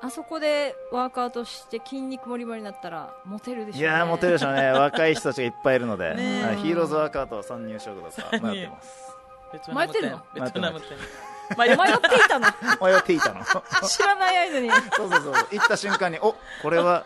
[0.00, 3.80] あそこでワークアウトして筋肉もりもりになったらモテるでしょうね。
[3.80, 4.70] いやーモテるでしょうね。
[4.72, 6.14] 若い人たちがいっぱいいるので、
[6.62, 9.14] ヒーローズワークアウト参入職とか迷ってます。
[9.72, 10.20] 迷ってんの？
[10.34, 10.96] ベトナム店。
[11.56, 12.46] 迷っていたの？
[12.82, 13.44] 迷っていたの。
[13.86, 14.70] 知らない間に。
[14.96, 15.34] そうそうそう。
[15.52, 17.04] 行った瞬間におこれは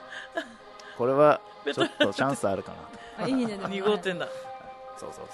[0.97, 1.41] これは
[1.73, 2.89] ちょっとチャンスあるかなと。
[3.25, 3.77] あいいねでもね。
[3.77, 4.27] 2号店だ。
[4.97, 5.25] そうそう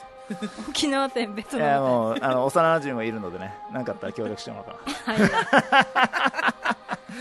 [0.69, 5.21] 沖縄店ベトそういやもうあの幼馴染もいるのでね何かあったら協力してもらおうかはい。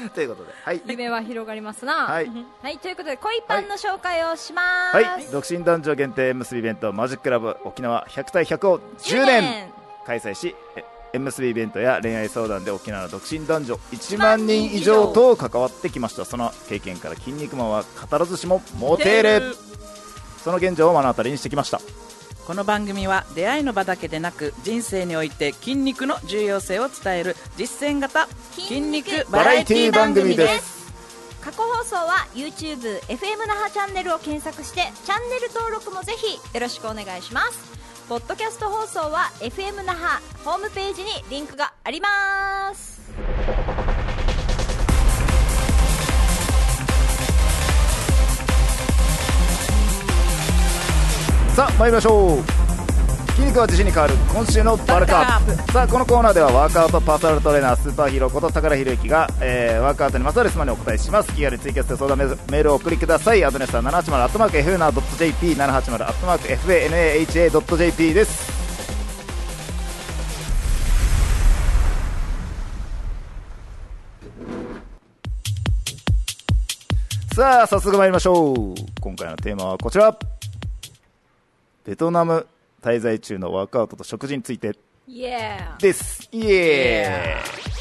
[0.03, 0.81] な ということではい。
[0.85, 2.07] 夢は広がりますな。
[2.07, 2.31] はい。
[2.61, 5.27] はい、ということで恋パンの紹介をします、はい。
[5.31, 9.71] 独身男女限定縁結びイベントマジックラブ沖縄100対100を10年。
[10.05, 16.25] 開催しえ縁結びイベントや恋愛相談で沖縄の独身男女1万人以上と関わってきました。
[16.25, 19.55] その経験から筋肉マンは語らずしもモテる。
[20.43, 21.79] その現状を目の当たりにしてきました
[22.45, 30.84] この番組は出会いの場だけでなく人生において筋肉の重要性を伝える実践型筋肉バラエティ番組です。
[31.41, 37.73] 過去放送は YouTube、FM 那覇チャンネルを検索してチャンネル登録もぜひよろしくお願いします。
[38.10, 43.01] ポッドキャスト放送は FM 那覇ホームページにリンクがあります
[51.55, 52.43] さあ参りましょう。
[53.33, 55.53] 筋肉は自信に変わる今週のバルカップ。
[55.71, 61.31] さあこのコーナーではワークアウトパーソナルトレーナースーパーヒーローこと高弘之が、えーワークアウトにまつわる質問にお答えします。
[61.35, 68.51] 気軽にツイキャスで相談メールをお送りくださいアドレスは 780-fna.jp 780-fanaha.jp です。
[77.35, 78.55] さあ早速参りましょう。
[78.99, 80.17] 今回のテーマはこちら
[81.86, 82.48] ベトナム
[82.82, 84.72] 滞在中のワークアウトと食事について。
[85.80, 86.30] です。
[86.32, 87.74] イエーイ。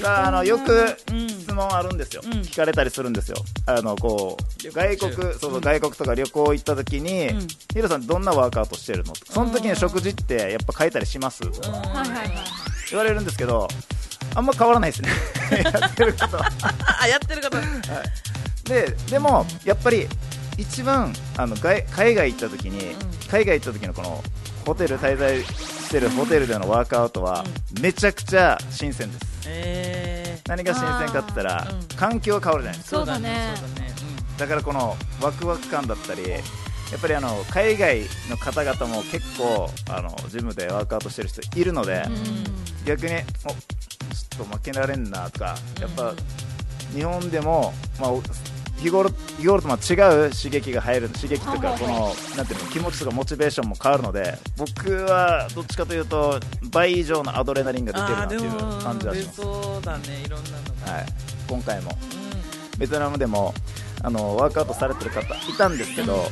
[0.00, 1.28] さああのよくうん。
[1.28, 2.30] 質問あるんですよ、うん。
[2.42, 3.36] 聞かれたりするんですよ。
[3.66, 7.46] あのこう外国そうそう外国とか旅行行った時に、うん。
[7.72, 9.12] ヒロさんどんなワークアウトしてるの？
[9.16, 11.42] その時に食事ってやっぱ変えたりします？
[11.42, 12.30] はいはいはい
[12.90, 13.66] 言われるんですけど
[14.36, 15.08] あんま変わらないですね。
[15.64, 16.38] やってること。
[16.38, 17.58] あ やってる方
[18.64, 20.06] ででもやっぱり
[20.58, 22.94] 一番あの外海外行った時に、
[23.30, 24.22] 海外行った時のこの
[24.66, 27.44] ホテル滞在してるホテルでのワークアウトは
[27.80, 29.48] めちゃくちゃ新鮮です。
[29.48, 31.66] え何が新鮮かって言ったら、
[31.96, 32.96] 環境が変わるじゃないですか。
[32.98, 33.54] そうだね。
[34.36, 36.38] だからこのワクワク感だったりや
[36.96, 42.04] っぱりあの海外の方々も結構あのジムでワークアウトしてる人いるので、
[42.84, 46.14] 逆におちょっと負けられんなとかやっぱ
[46.94, 48.22] 日本でも、まあ、お
[48.78, 49.94] 日頃日頃とまあ違
[50.28, 56.38] う刺激が入る刺激とかこのなんていうの気持ちとかモチベーションも変わるので僕はどっちかというと
[56.70, 60.92] 倍以上のアドレナリンが出てるなっていう感じはします、そうだねいろんなのが。
[60.92, 61.06] はい、
[61.48, 61.92] 今回も
[62.78, 63.52] ベトナムでも
[64.02, 66.24] あのワークアウトされてる方いたんですけど、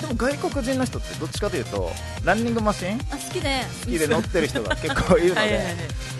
[0.00, 1.90] でも外国人の人ってどっちかというと
[2.24, 2.98] ランニングマシン？
[2.98, 5.60] 好あ好きで乗ってる人が結構いるので、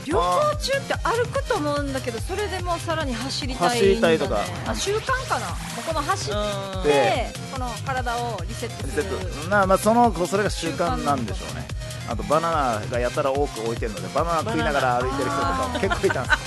[0.06, 4.40] 旅行中って歩くと思うんだけどそれでもうさらに走りたいんだ、ね、走りたいとか。
[4.66, 5.46] あ習慣かな？
[5.48, 6.82] もうこの走っうん。
[6.82, 9.02] てでこの体をリセットリする。
[9.04, 9.50] セット。
[9.50, 11.66] まあまあそのそれが習慣なんでしょうね。
[12.08, 16.38] あとバナナがやたら多く置いてるのでバナナ食いながら歩いてる人とかも結構いたんです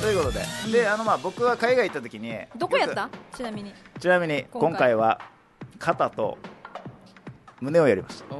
[0.00, 0.40] ということで。
[0.72, 3.02] であのまあ僕は海外行った時にどこやった？
[3.02, 3.72] よちなみに。
[3.72, 5.20] くちなみに今回今回は
[5.78, 6.38] 肩と
[7.60, 8.34] 胸をやりました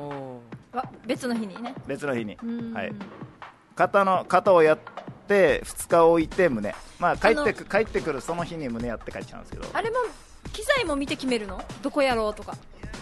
[1.07, 1.75] 別の日にね。
[1.87, 2.37] 別の日に。
[2.43, 2.73] うん。
[2.73, 2.93] はい。
[3.75, 4.79] 肩の肩をやっ
[5.27, 6.75] て2日置いて胸。
[6.99, 9.67] まあ帰ってく帰ってくるその日に胸やって帰ってきたんですけど。
[9.73, 9.97] あれも
[10.53, 11.63] 機材も見て決めるの？
[11.83, 12.57] どこやろうとか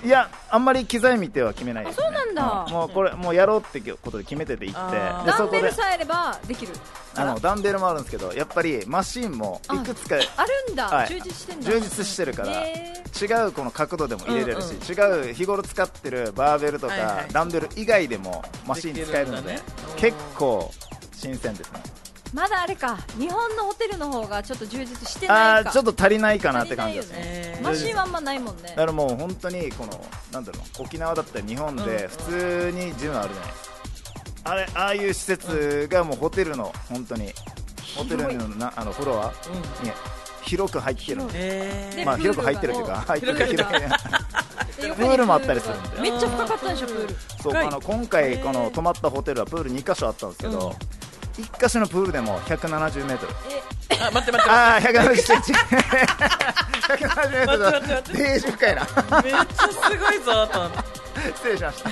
[0.04, 2.64] いやあんまり機材見ては決めないです、ね、あそうなんだ。
[2.66, 2.72] うん。
[2.72, 4.78] もうこれもうやろうってことで決めてて行って。
[4.78, 5.26] あー。
[5.26, 5.62] ダンでそこで。
[5.62, 6.72] ベルさえあればできる。
[7.16, 11.08] あのダンベルもあるんですけどやっぱりマシンもいくつかあるんだ、はい。
[11.08, 11.70] 充実してんだ。
[11.70, 12.52] 充実してるから。
[12.52, 17.32] へ違うこの角度でも入れれるし、うん違う日頃使ってるバーベルとか、はいはい。
[17.32, 19.60] ダンベル以外でもマシン使えるのでね。
[19.96, 20.70] 結構
[21.12, 21.80] 新鮮ですね。
[21.84, 25.70] ーまだあれか日本のホテルの方がちょっと充実してあないか。
[25.70, 27.16] あーちょっと足りないかなって感じですね。
[27.18, 28.68] えーマシンはあんまないもんね。
[28.70, 33.68] だからもう本当にこのなんだろう沖縄だったり日本で普通にジムあるじゃないです
[34.44, 37.32] かあれああいう施設がもうホテルの本当に
[37.96, 39.26] ホテルのなあのフロア
[39.82, 39.86] うん。
[39.86, 39.92] に
[40.42, 43.70] 広く入ってるんでえでまあ広く入ってるというか入ってる広く
[44.96, 45.26] プール。
[45.26, 47.14] もあったりするんでめっちゃ深かったんでしょプール。
[47.42, 50.52] そうあの今回この泊まったホテルはプール2箇所あったんですけうん。
[50.52, 50.74] ど
[51.38, 53.32] 1箇所のプールでも170メートル。
[53.88, 58.82] ー、あ待って待ってああ170センチ170メートル深いな
[59.22, 60.70] めっちゃすごいぞと
[61.36, 61.90] 失礼しました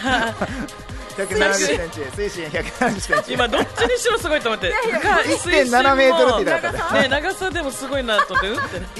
[1.16, 8.48] 170センチ水深170センチ今どっちにしろすごいと思って1.7メートルって言ったらね長さでもすごいなと思って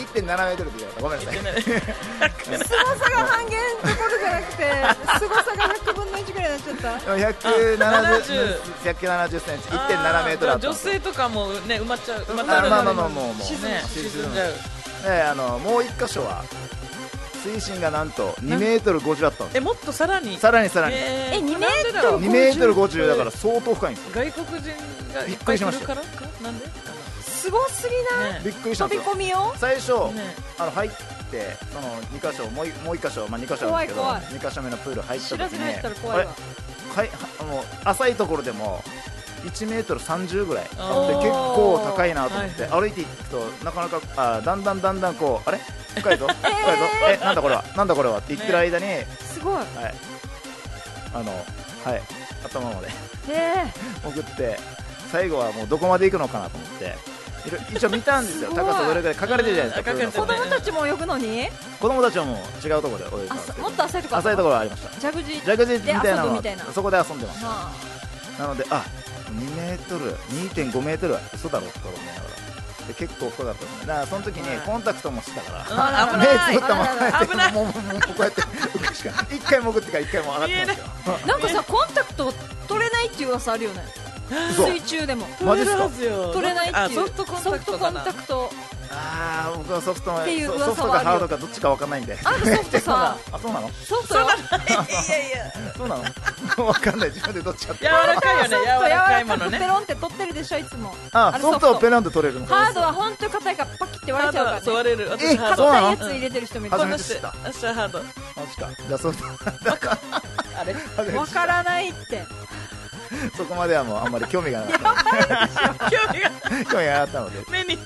[0.01, 4.65] 1.7メートルって言ったごめんなさい凄さが半減どころじゃなくて
[5.19, 14.53] 凄さが100分の1ぐらいになっちゃった170 170センチ1.7メートルあった女性とかもね埋まっちゃう埋まっちあゃうまあまあもうもう沈んじゃう
[15.03, 16.43] であのもう1箇所は
[17.47, 19.57] 水深がなんと2メートル50あったんです。
[19.59, 20.37] えもっとさらに？
[20.37, 20.97] さらにさらに。
[20.97, 24.11] ええ2メートルなんでだろう？2メートル50だから相当深いんですよ。
[24.15, 24.71] 外国人
[25.15, 26.03] がいっぱい来るから？
[26.03, 26.67] かなんで？
[27.23, 28.33] すごすぎない？
[28.35, 28.41] ね。
[28.45, 30.35] びっくりしたん飛び込みよ最初、ね。
[30.59, 30.97] あの入って
[31.73, 36.27] その2箇所もういもう1箇所、まあ、2箇所あるんですけど怖い2箇所目のプール入った時に知らずに入ったら怖いわ。
[36.97, 38.83] はいはもう浅いところでも
[39.45, 40.65] 1メートル30ぐらい。
[40.65, 45.61] あってあー結構高いなと思って、は歩いていくとなかなかあだんだんだんだんこうあれ？
[45.97, 46.27] 深いぞ？
[46.43, 46.85] 深いぞ？
[47.09, 47.65] えなんだこれは？
[47.77, 48.19] なんだこれは？
[48.19, 48.85] って言ってる間に、
[49.21, 49.55] すごい。
[49.55, 49.67] はい。
[51.15, 51.33] あの
[51.85, 52.03] はい。
[52.45, 52.89] 頭まで。
[53.29, 53.73] え
[54.05, 54.59] 潜って
[55.11, 57.17] 最後はもうどこまで行くのかなと思って。
[57.73, 58.51] 一応見たんですよ。
[58.51, 59.93] す高さどれぐらい書かれてるじゃないですか。
[59.93, 60.13] うん。
[60.13, 61.49] 子供たちも泳ぐのに？
[61.81, 65.01] 子供たちはもう違うところで泳いでたもっと浅いとこあった浅いところはありました。
[65.01, 66.35] ジャグジー。
[66.35, 66.65] みたいな。
[66.75, 67.71] そこで遊んでますは
[68.39, 68.85] なのであ
[69.31, 72.21] 2メートル2.5メートルは嘘だろと思いなが。
[72.21, 72.47] ら
[72.87, 73.87] で結構深かったですね。
[73.87, 76.17] だからその時にコンタクトもしてたから、
[76.51, 76.85] 目つぶったま
[77.21, 77.27] ま。
[77.27, 77.81] 危ないもうもうこ
[78.19, 78.43] うやって
[79.35, 80.85] 一回潜ってから一回も上がってますよ。
[81.25, 82.33] あなんかさコンタクト
[82.69, 83.85] 取れないっていう噂あるよね。
[83.95, 85.27] 嘘水中でも。
[85.39, 86.33] 取れるはずよ。
[86.33, 86.85] 取れないっていう。
[86.87, 87.39] あソフトコ
[87.91, 88.51] ンタクト
[88.89, 92.17] ああ僕はソフトのっていうソ噂ソフトかハードかどっちかわかんないんで。
[92.23, 93.17] あソフトさ。
[93.33, 93.69] あそうなの？
[93.85, 96.05] ソフトよいやいやいやそうなの？
[96.67, 97.09] わかんない。
[97.11, 98.49] 自分でどっちかって柔らかいよね。
[98.49, 99.59] ソフト柔らかいものね。
[99.59, 100.95] ペロンって取ってるでしょいつも。
[101.13, 102.47] あソフトをペロンで取れるの？
[102.47, 105.07] ハードは本当に硬いからパキって割れちゃうから、ね、そう割れる。
[105.07, 106.77] え私ハード硬いやつ入れてる人もいる。
[106.79, 107.35] 初めて知った。
[107.45, 107.99] 明日ハード。
[108.01, 108.07] マ
[108.47, 108.69] ジか。
[108.89, 109.25] じゃあソフト
[110.59, 111.13] あれ？
[111.17, 112.25] わからないって
[113.37, 114.95] そこまではもうあんまり興味がなかっ
[115.79, 115.91] た。
[115.91, 116.31] 興味が
[116.71, 117.39] 興味がなかったので。
[117.51, 117.79] 目に入っ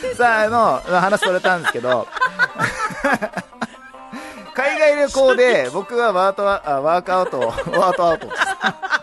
[0.00, 2.06] てるさああの話それたんですけど。
[4.54, 8.42] 海外旅行で僕はワートあワークアウトワートアウトです。
[8.42, 8.93] 一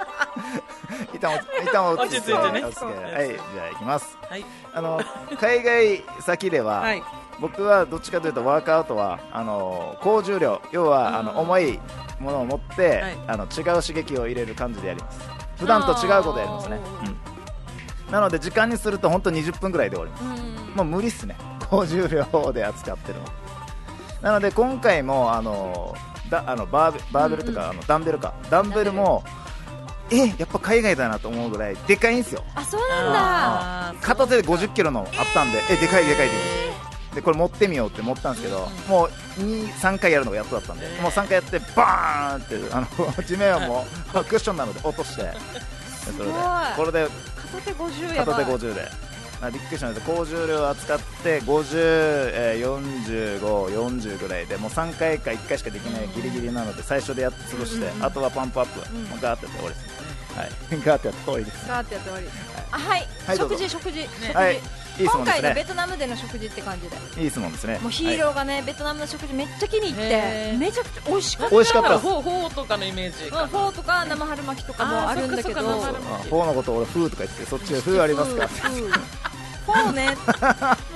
[1.21, 2.35] 旦一旦落ち着いてね。
[2.35, 4.17] はいじゃあ行きます。
[4.29, 4.45] はい。
[4.73, 4.99] あの
[5.39, 7.03] 海外先では、はい。
[7.39, 10.61] 僕はどっちかというとワークアウトはあの高重量。
[10.71, 11.79] 要はあのうん重い
[12.19, 13.17] ものを持って、はい。
[13.27, 15.19] あの違う刺激を入れる感じでやります。
[15.57, 16.79] 普段と違うことやりますね、
[18.07, 18.11] うん。
[18.11, 20.25] なので時間にすると本当20分ぐらいで終わり。
[20.25, 21.35] ますうんもう無理っすね。
[21.69, 23.25] 高重量で扱ってるの。
[24.21, 25.95] なので今回もあの
[26.29, 28.33] だあのバーベバーベルとか、あのダンベルか。
[28.49, 29.23] ダンベルも
[30.11, 32.43] えやっぱ海外だなと思うぐらいでかいんですよ。
[32.55, 34.01] あそうなんだ。
[34.01, 36.33] 片手で50キロのあったんで、えでかいでかいで。
[37.15, 39.09] でこれ持ってみようって持ったんですけど、もう
[39.41, 45.23] 3回やるのがやっとだったんで、もう3回やってバーンってあの地面をもうクッションなので落として。
[45.23, 45.31] で
[46.17, 46.33] それで
[46.77, 48.35] これで片手50やばい。
[48.45, 48.87] 片手50で
[49.41, 50.01] あびっくりしました。
[50.01, 54.45] 高重量を扱って50、えー、45、40ぐらい。
[54.45, 60.01] でもう3回か1回しかできないギリギリなので最初でやって潰して、あとはパンプアップ、うガーってやって終わりです、
[60.37, 61.67] はい、 ガーってやって終わりです。
[61.67, 62.27] ガーってやって終わり。
[62.71, 64.33] あはい、はい食事食事、食事。
[64.33, 64.59] はい。
[64.99, 67.23] いい質今回のベトナムでの食事って感じで。
[67.23, 67.79] いい質問ですね。
[67.79, 71.55] もうヒーローがね、ベトナムの食事めっちゃ気に入ってめちゃくちゃ美味しかった。
[71.55, 71.99] 美味しかった。
[71.99, 75.61] フォーフォーとかのイメージうんフォーとか生春巻きとかもあるんだけど。
[75.61, 78.49] フォーのこと俺フーとか言ってそっちでフーありますか
[79.71, 80.17] フーフォーね。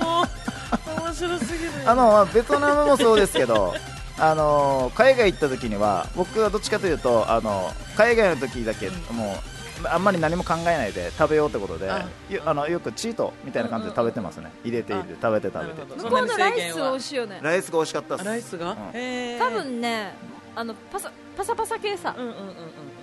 [0.00, 3.74] もう面白すぎるあのベトナムもそうですけど
[4.18, 9.38] あの海外行った時には僕はどっちかというとあの海外の時だけも
[9.84, 14.50] うあんまり何も考えないで食べようってことであよあのよくチートみたいな感じで食べてますね。
[14.64, 15.82] 入れて入れて食べて食べて。
[15.82, 15.96] ど。
[15.96, 17.38] 向こうのライス美味しいよね。
[17.42, 18.24] ライスが美味しかったっあす。
[18.24, 19.38] ライスが、うん。
[19.38, 20.14] 多分ね
[20.54, 22.54] あのパサパサパサ系さうんうんうんうん。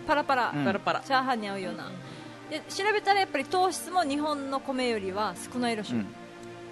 [0.08, 0.66] パラパラ、うん。
[0.66, 1.00] パラパラ。
[1.02, 1.92] チャーハンに合うような
[2.50, 6.04] で調べたらやっぱり糖質も日本の米よりは少ないらしい、うん。
[6.04, 6.14] だか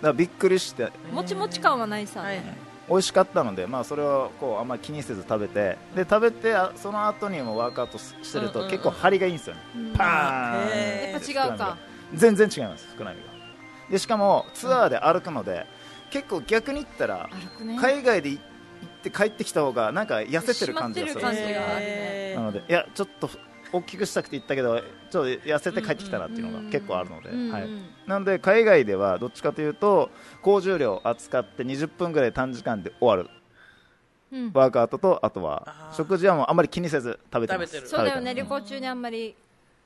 [0.04, 0.92] らびっくりして。
[1.12, 2.38] もちもち感はないさ、はい。
[2.38, 2.46] はい
[2.90, 5.78] 美味しかったので、まあ、それをこうあんまり気にせず食べて。
[5.96, 8.66] で食べてあその後にもワークアウトしてるうんうんうん。
[8.66, 9.94] と結構張りがいいんですよね、うん。
[9.94, 11.78] パーンやっぱ違うか。
[12.14, 13.28] 全然違います膨らみが。
[13.90, 15.66] でしかもツアーで歩くので、
[16.10, 17.30] 結構逆に言ったら
[17.62, 17.78] ね。
[17.80, 18.42] 海外で行っ
[19.04, 22.36] て帰ってきた方がなんか痩せてる感じがする締まってる感じがあるね。
[22.36, 23.30] なのでいやちょっと
[23.74, 27.70] 大きくしたくて言ったけどちょっと痩せて帰ってきたなっていうのが結構あるので、うんうんはい、
[28.06, 30.10] なので海外ではどっちかというと
[30.42, 33.30] 高重量を扱って20分ぐらい短時間で終わる。
[34.32, 34.52] うん。
[34.54, 37.68] ワークアウトとあとは食事はもうあんまり気にせず食べてます。
[37.68, 37.88] 食べてる。
[37.88, 38.34] そうだよね。
[38.34, 39.36] 旅行中にあんまり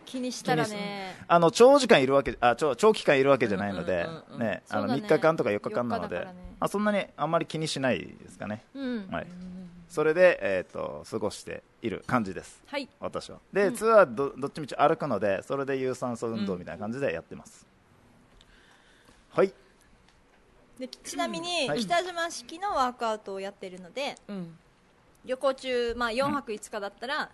[0.06, 1.16] 気にしたらね。
[1.28, 4.40] あの長時間いるわけあ長長期間いるわけじゃないので、うんうんうんうん。
[4.40, 5.02] ね、あのそうだね。
[5.02, 6.28] 3日間とか4日間なので、
[6.60, 9.08] あそんなにあんまり気にしないですかね、うん。
[9.12, 9.28] はい、
[9.96, 12.62] それで、えー、と過ごしている感じです。
[12.68, 12.90] はい。
[13.00, 13.40] 私は。
[13.54, 17.66] で、ツアーどどっちみち歩くのでそれで有酸素運動みたいな感じでやってます、
[19.30, 19.54] はい。
[20.78, 21.80] でちなみにはい。
[21.80, 24.58] 北島式のワークアウトをやってるのでうん。
[25.24, 27.30] 旅行中、まあ、4泊5日だったら、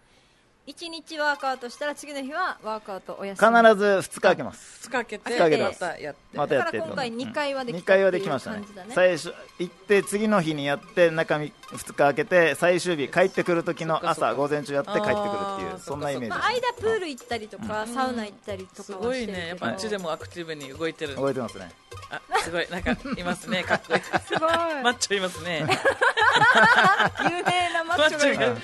[0.67, 4.81] 1日ワークアウトしたら次の日はワークアウトお休必みず2日空けます。
[4.81, 6.37] 使けて使けてまたやって。
[6.37, 8.63] またやってだから今回うん2回はできた2回はできましたね。
[8.89, 14.29] 最初行って次の日にやって中2日空けて最終日帰ってくる時のそっかそっか。
[14.29, 16.29] 朝午前中やって帰ってくるっていうそんなイメージ。
[16.29, 19.35] まあ、間プール行ったりとか、サウナ行ったりとすかはしてるけど。
[19.35, 21.15] ごいねやっぱあっちでもアクティブに動いてる。
[21.15, 21.71] 覚えてますね。
[22.11, 22.67] あすごい。
[22.69, 23.63] なんかいますね。
[23.63, 24.01] かっこいい。
[24.01, 24.51] すごい。
[24.83, 25.65] マッチョいますね。
[27.29, 28.57] 有名なマッチョがいる。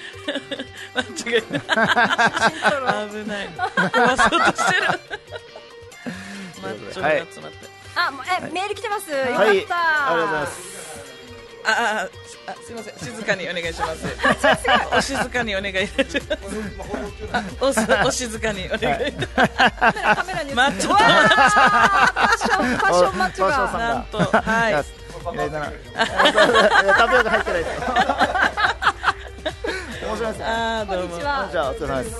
[0.93, 1.86] マッチョがマッチョがいる
[3.11, 3.49] 危ない。
[3.49, 4.87] 壊そうとしてる。
[6.61, 7.67] マッチョが集まって。
[7.95, 9.09] あもうえ、メール来てます。
[9.09, 10.77] よかった、はいありがとうございます。
[11.65, 12.07] ああ
[12.49, 12.97] あすいません。
[12.97, 14.07] 静かにお願いします。
[14.95, 16.21] お静かにお願いします。
[17.33, 23.77] あおすお静かにお願いカメラにマッチョファッションファッションマッチョが。
[23.77, 24.17] なんと。
[24.19, 24.85] はい
[25.27, 25.33] タ
[27.09, 27.81] ピオカ入ってないです
[30.07, 30.45] 面白いですね。
[30.45, 31.09] あーどうも。
[31.09, 31.49] こんにちは。
[31.51, 32.15] じゃあお疲れ様です。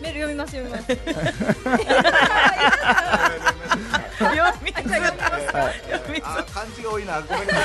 [0.00, 1.34] メール読みます読みます読みづらい
[4.40, 5.08] 読みづら
[6.24, 7.20] あ漢字が多いな。
[7.20, 7.64] ごめんなさい。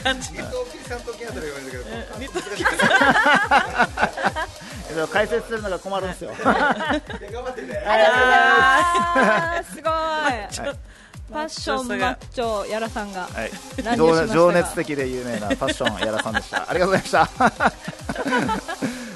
[0.00, 1.84] い感じ伊藤木さんと木あたりが言われたけど
[2.18, 2.38] 似た
[4.90, 6.32] えっと解説するのが困るんですよ。
[6.44, 7.82] 頑張ってね。
[7.86, 9.92] あーすごい
[11.32, 13.22] ファッションマッチョやらさんが。
[13.22, 13.50] はい。
[14.28, 16.70] 情熱的で有名なファッションやらさんでした。
[16.70, 17.72] ありがとうございました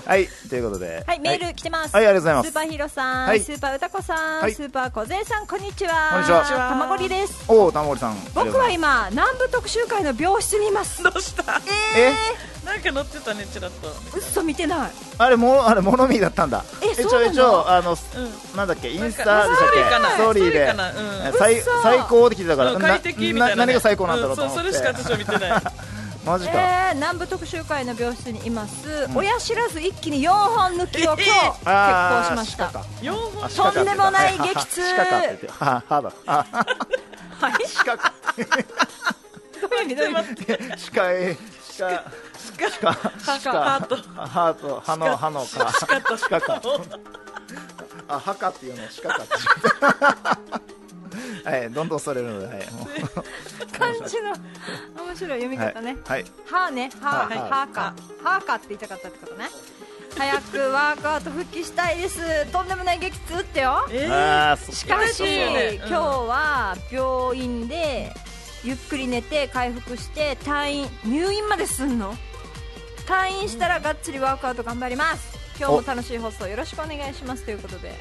[0.06, 1.02] はいということで。
[1.04, 1.94] はい、メール来てます。
[1.94, 2.50] はいありがとうございます。
[2.50, 3.40] スーパーヒーローさん、はい。
[3.40, 4.54] スーパー歌子さん、はい。
[4.54, 6.10] スーパー小勢さん、こんにちは。
[6.12, 6.44] こんにちは。
[6.44, 7.44] たまごりです。
[7.48, 8.16] おお玉森さん。
[8.32, 11.02] 僕は今、南部特集会の病室にいます。
[11.02, 11.60] どうした？
[11.96, 12.12] え？
[12.64, 13.88] なんか乗ってたねちらっと。
[14.16, 14.90] 嘘見てない。
[15.18, 16.64] あれもあれモノミーだったんだ。
[16.82, 17.32] えそうなの？
[17.32, 18.56] 一応あのうん。
[18.56, 19.82] なんだっけインスタでしたっけ？
[19.82, 20.10] ストーリーかな？
[20.10, 20.50] ストーリー
[21.32, 21.36] で。
[21.38, 23.50] 最嘘最高できてたからなうん快適みたいなね。
[23.50, 24.72] な何が最高なんだろうとうん思って。
[24.72, 25.62] そうそれしか私は見てない
[26.26, 26.52] マジか。
[26.88, 29.08] えー、南部特集会の病室にいます。
[29.14, 31.30] 親知らず一気に4本抜きを今日、結
[31.64, 32.66] あー構しました。
[32.66, 34.80] 鹿か4本あとんでもない激痛。
[34.96, 35.46] 鹿かって言って。
[35.48, 36.46] ははだあ。
[37.40, 37.52] はい。
[37.84, 41.36] 鹿かどういう意味どういう意味鹿え
[41.78, 42.04] 鹿
[42.80, 45.72] 鹿ハートハート歯の歯のか
[46.28, 46.62] 鹿か
[48.08, 49.24] あ歯かっていうのを鹿か
[51.44, 52.70] はいどんどんそれるのではい。
[52.72, 54.32] も う漢字の
[55.04, 55.96] 面白い読み方ね。
[56.06, 56.24] はい。
[56.50, 57.94] はーね、はー、はーか、
[58.24, 59.48] はーかって言いたかったってことね。
[60.16, 62.46] 早くワークアウト復帰したいです。
[62.46, 63.86] とんでもない激痛ってよ。
[63.90, 68.14] えあーしかし、今日は病院で
[68.64, 72.16] ゆっくり寝て回復して退院入院まですんの？
[73.06, 75.36] 退院したらがっつりワークアウト頑張ります。
[75.58, 77.44] 今日も楽しい放送よろしくお願いします。
[77.44, 77.94] ということで。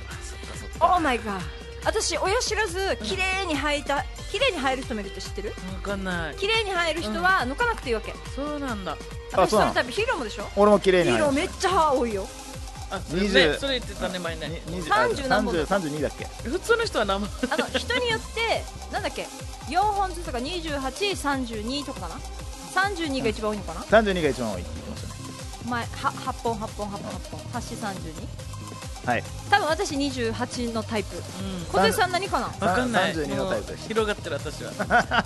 [0.79, 5.53] オーマイガー私親知らず綺麗に生えた綺麗に生える人もいるって知ってる？
[5.75, 6.35] 分かんない。
[6.35, 8.97] 綺麗に生える人は抜かなくていいわけ、そうなんだ。
[9.31, 9.73] 私あそうなの？
[9.73, 10.47] タイプヒーローもでしょ？
[10.55, 12.27] 俺も綺麗ヒにーローめっちゃ歯多いよ。
[12.91, 15.55] あそれね20それ言ってたね前ね30何本。
[15.55, 16.25] だ三十二だっけ？
[16.49, 19.27] 普通の人は生あの人によってなんだっけ
[19.69, 25.15] ？4本ずつとか2832とかかな？32が一番多いのかな、三十二が一番多いって言ってましたね。
[25.69, 28.54] 前は8本8本8本8本8四32
[29.05, 29.23] はい。
[29.49, 31.15] 多分私28のタイプ。
[31.15, 31.21] うん。
[31.71, 32.47] 小手さん何かな？
[32.47, 33.13] 分かんない。
[33.13, 33.75] 32のタイプ。
[33.75, 34.71] 広がってる私は。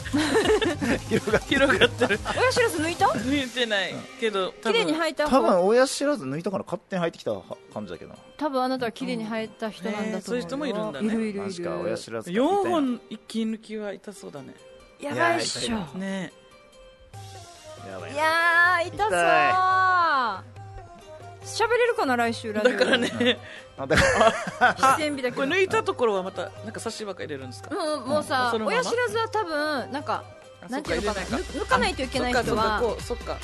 [1.10, 2.20] 広がって広がってる。
[2.38, 3.06] 親知らず抜いた？
[3.08, 3.96] 抜いてない。
[4.20, 5.26] けど綺麗に生えた？
[5.26, 7.32] 多方分親知らず抜いたから勝手に入ってきた
[7.74, 8.12] 感じだけど。
[8.12, 11.08] な多分あなたは綺麗に生えた人なんだと思うそういう人もいるんだね。
[11.14, 14.56] いるいるい確か親る知らず4本一気抜きは痛そうだね。
[15.00, 15.76] やばいっしょ。
[15.76, 16.34] いやね
[17.90, 20.59] やばいいやー痛そう
[21.56, 22.72] 喋れるかな来週ラジオ。
[22.72, 23.39] だからね。
[23.78, 24.04] あだか
[24.60, 24.97] ら。
[24.97, 25.43] 出演日だけど。
[25.43, 27.70] これ抜いたところはまたなんか差し歯が入れるんですか？
[27.76, 28.78] うんもうさ、そのまま？
[28.78, 30.24] 親知らずは多分なんか
[30.62, 33.38] あなんていうのかなそっ入れ抜抜かないといけない人はそっかそっかこうそっか。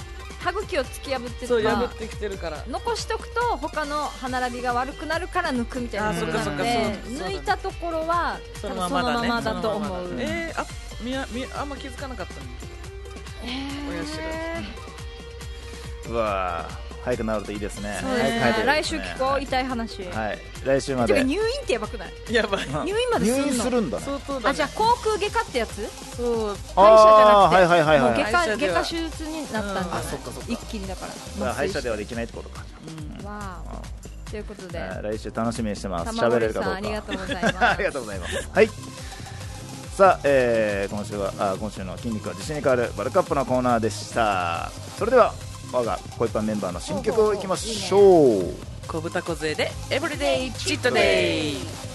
[0.46, 2.64] 歯茎を突き破ってそうとか破ってきてるから。
[2.68, 9.84] 残しとくと他の歯並びが悪くなるから抜くみたいなあことなのそっかそっかでそうそ抜いたところはその多分そのままだねままだと思う。
[9.84, 10.66] そのままだえー、あ
[11.02, 12.42] みやみあんま気づかなかったね
[13.90, 14.24] 親知ら
[16.12, 18.00] うわー早く治るといいですね。
[18.02, 18.40] そうですね。
[18.40, 20.40] 早く帰って来週聞こう痛い話、はい。
[20.66, 22.12] 来週まてかで入院ってやばくない？
[22.34, 22.68] やばい。
[22.74, 23.46] あ入院まですんの？
[23.46, 24.04] 入院するんだね。
[24.06, 25.76] 相当だ、ね、あじゃあ航空外科ってやつ？
[26.18, 26.58] そう。
[26.76, 28.24] 歯医者じゃなくて。
[28.26, 30.46] 外科歯医者では外科手術になったんじゃない、うんあそっかそっか。
[30.50, 31.14] 一気にだから。
[31.40, 32.66] まあ歯医者ではできないってことか。
[33.20, 33.26] うん。
[33.26, 34.32] わー。
[34.32, 34.80] ということで。
[34.80, 36.10] あー来週楽しみにしてます。
[36.18, 36.76] 喋れるかどうか。
[36.78, 37.58] ありがとうございます。
[37.64, 38.50] ありがとうございます。
[38.52, 38.70] はい。
[39.96, 44.72] さあ、えー、今週はあ今週の筋肉は自信に変わるバルカップのコーナーでした。
[44.98, 45.34] それでは
[45.76, 47.98] 我が恋パンメンバーの新曲をいきましょ
[48.40, 48.54] う。
[48.88, 51.95] 小豚小杖でエブリデイチットデイ。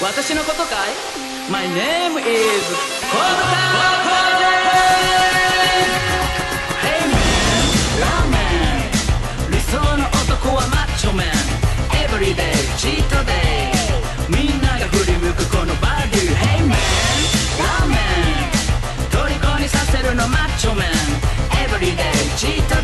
[0.00, 0.94] 私のことかい
[1.50, 3.42] ?My name is 小豚
[4.04, 4.46] 小勢
[6.84, 7.18] Hey man,
[8.00, 8.38] ラーメ
[9.48, 9.50] ン。
[9.50, 11.26] 理想の男はマッチョメン。
[12.06, 13.32] Everyday, チートデ
[14.30, 16.78] イみんなが振り向くこのバデュ Hey man,
[17.58, 17.98] ラーメン。
[19.10, 20.86] 虜にさせるのマッチョメン。
[21.66, 22.76] Everyday, チート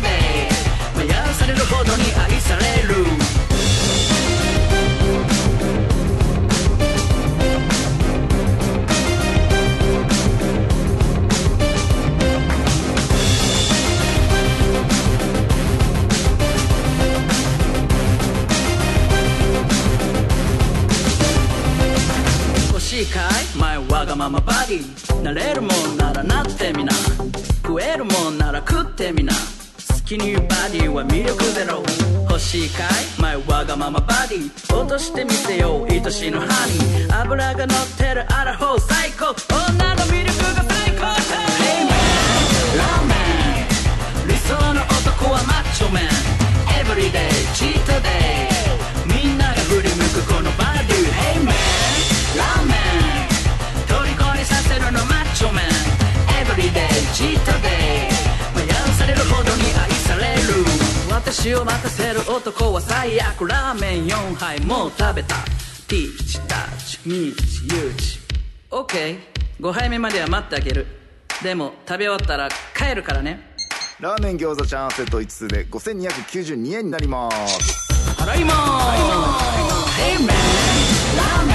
[24.15, 26.91] ままバディなれるもんならなってみな。
[27.63, 29.33] 食えるもんなら食ってみな。
[29.33, 29.39] 好
[30.05, 31.83] きに言うバディは魅力ゼロ。
[32.29, 33.21] 欲しいかい？
[33.21, 34.49] 前わがままバディ。
[34.73, 37.21] 落としてみせよう愛しのハニー。
[37.21, 39.35] 脂が乗ってるアラフォー最高。
[39.51, 41.11] 女の魅力が最高だ
[41.59, 41.91] Hey man
[42.77, 43.13] ラーメ
[44.23, 44.27] ン。
[44.29, 46.03] 理想の男はマッチョメン。
[46.85, 47.34] Everyday
[61.45, 65.35] 私を待たせる男は最悪ラーメン4杯もう食べた。
[65.87, 68.19] ピーチタッチミーチユーチ。
[68.71, 70.87] OK5 杯目までは待ってあげる。
[71.43, 73.53] でも食べ終わったら帰るからね。
[73.99, 77.93] ラーメン餃子チャーハンセット5つで5292円になります。
[78.19, 78.97] 払いまー
[79.91, 80.01] す。
[80.01, 81.53] Hey man ラーメ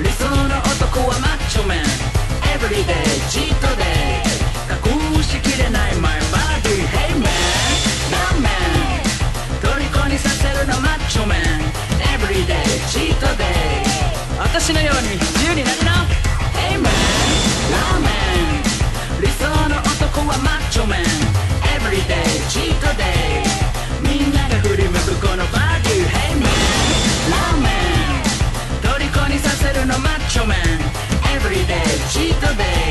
[0.00, 0.04] ン。
[0.04, 1.80] 理想の男はマッチョメン。
[2.56, 3.99] Everyday チートデイ
[12.90, 13.46] チートデイ
[14.36, 15.92] 私のように自由になるな
[16.58, 19.22] Hey man ラーメン。
[19.22, 21.00] 理想の男はマッチョメン。
[21.78, 23.04] Everyday チートデ
[23.46, 26.50] イみんなが振り向くこのバデュ Hey man
[27.30, 28.26] ラーメン。
[28.82, 30.58] 虜にさせるのマッチョメン。
[31.38, 32.89] Everyday チートデイ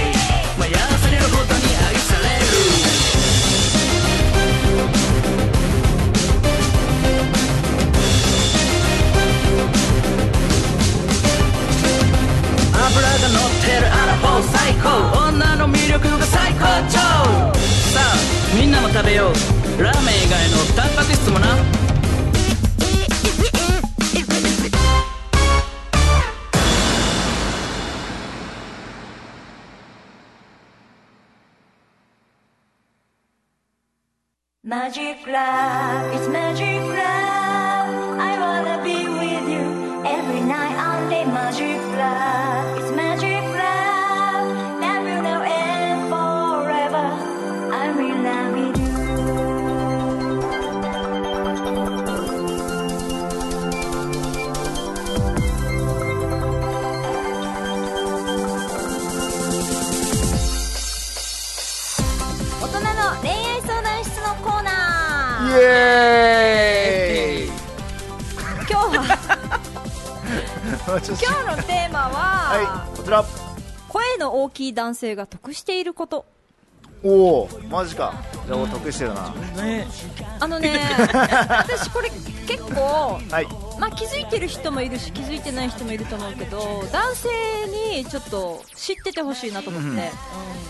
[12.89, 14.89] 油が乗ってるアラフォー最高。
[15.29, 16.99] 女の魅力が最高潮。
[17.93, 18.15] さあ
[18.59, 19.81] みんなも食べよう。
[19.81, 21.47] ラーメン以外のタンパク質もな。
[34.61, 37.28] マジックラブ It's magic love
[40.01, 40.05] 大
[62.67, 62.85] 人の
[63.21, 65.59] 恋愛相談室のコーナー。
[65.59, 66.28] イエーイ。
[70.97, 73.23] 今日のテーマは、はいこちら。
[73.87, 76.25] 声の大きい男性が得していること。
[77.03, 78.13] おおマジか。
[78.47, 79.33] じゃあ俺得してるな。
[80.39, 80.79] あのね
[81.47, 82.09] 私これ
[82.47, 83.47] 結構はい。
[83.79, 87.29] まあ、気づいてる人もいるし気づいてない人もいると思うけど男性
[87.95, 89.97] にちょっと知っててほしいなと思って、うん。
[89.97, 90.09] や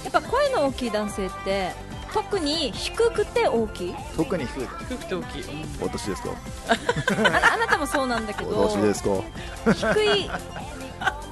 [0.09, 1.71] っぱ声の大きい男性って
[2.13, 3.95] 特に低くて大きい？
[4.17, 4.67] 特に低い。
[4.89, 5.43] 低くて大きい。
[5.81, 6.29] 私ですか？
[6.29, 8.67] ああなたもそうなんだけど。
[8.67, 9.09] 私ですか？
[9.73, 10.29] 低い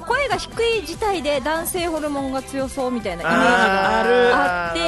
[0.08, 3.39] 声が低い自体で男性ホルモンが強そうみたいなイメージ
[4.32, 4.80] があって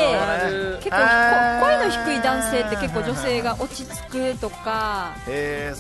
[0.84, 5.14] 結構声の低い男性って結構女性が落ち着くとか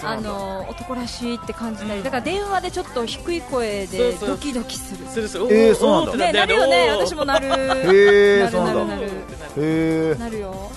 [0.04, 5.06] あの男らしいって感じたりだから電話でちょっと低い声でドキドキする。
[5.08, 5.48] するする。
[5.52, 6.26] えーそうなんだ。
[6.26, 6.90] ねなるよね。
[6.92, 7.48] 私もなる。
[7.48, 8.86] へえなるそうなんだ。
[8.86, 9.12] なるなる
[9.58, 10.72] へえなるよ。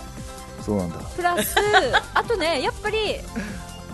[0.61, 0.97] そうなんだ。
[1.17, 1.57] プラス
[2.15, 3.17] あとねやっぱり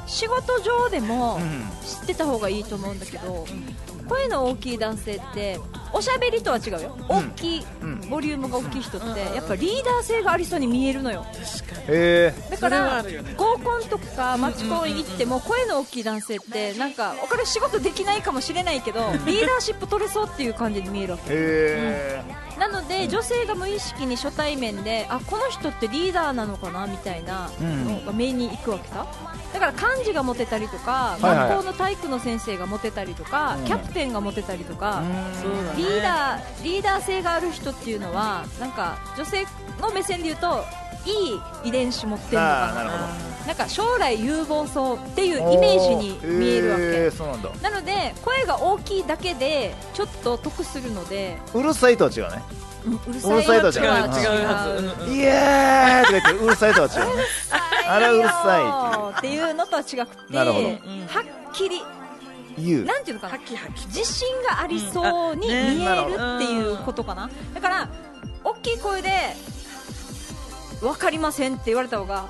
[0.06, 1.40] 仕事上でも
[1.82, 3.46] 知ってた方がいいと思うんだけど
[4.08, 5.58] 声の大きい男性って
[5.92, 6.96] おしゃべりとは違うよ。
[7.08, 8.00] 大きいうん。
[8.08, 11.24] ボリュームが大きい人ってやっぱリーダー性がありそうに見えるのよ。
[12.50, 13.04] だから
[13.36, 22.22] 合コンとかマチコン行っても声の大きい男性ってなんかお金仕事できないかもしれないけどリーダーシップ取れそうっていう感じに見えるわけ
[22.58, 29.06] なので女性が無意識に初対面であこの人ってリーダーなのかなみたいなのが目に行くわけさ。
[29.52, 31.48] だから漢字が持てたりとか、はいはい。
[31.48, 33.64] 学校の体育の先生が持てたりとか、うん。
[33.64, 35.02] キャプテンが持てたりとか、
[35.40, 35.78] そうだね。
[35.78, 39.46] リーダーリーダー性がある人っていうのはなんか女性
[39.80, 40.64] の目線で言うと
[41.06, 47.50] いい遺伝子持ってるのかななんか将来有望そうっていうイメージに見えるわけ、へえそうなんだ。
[47.62, 52.42] なので声が大きいだけでちょっと得するので、うるさいとは違うね。
[52.84, 53.84] うんうるさいとは違う違う。
[54.20, 54.26] 違
[54.76, 56.94] ううんうんイエーイとか言ってうるさいとは違う。
[57.88, 59.18] あれうるさい。
[59.18, 60.68] っていうのとは違くてなるほど。
[60.68, 60.78] はっ
[61.54, 61.82] きり
[62.58, 62.84] 言う。
[62.84, 63.38] なんていうのかな？
[63.86, 67.30] 自信がありそうに見えるっていうことかな？
[67.54, 67.88] だから
[68.44, 69.10] 大きい声で
[70.82, 72.26] 分かりませんって言われた方が、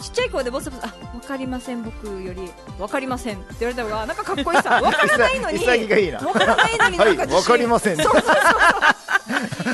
[0.00, 2.50] ちっちゃい声でボソボソあわかりません僕より。
[2.78, 3.36] わかりません。
[3.36, 4.70] って言われた方がなんかかっこいいさ。
[4.82, 5.58] わからないのに。
[5.60, 8.34] 潔がいいなわからないのにはいなんか自信わかりませんそうそうそう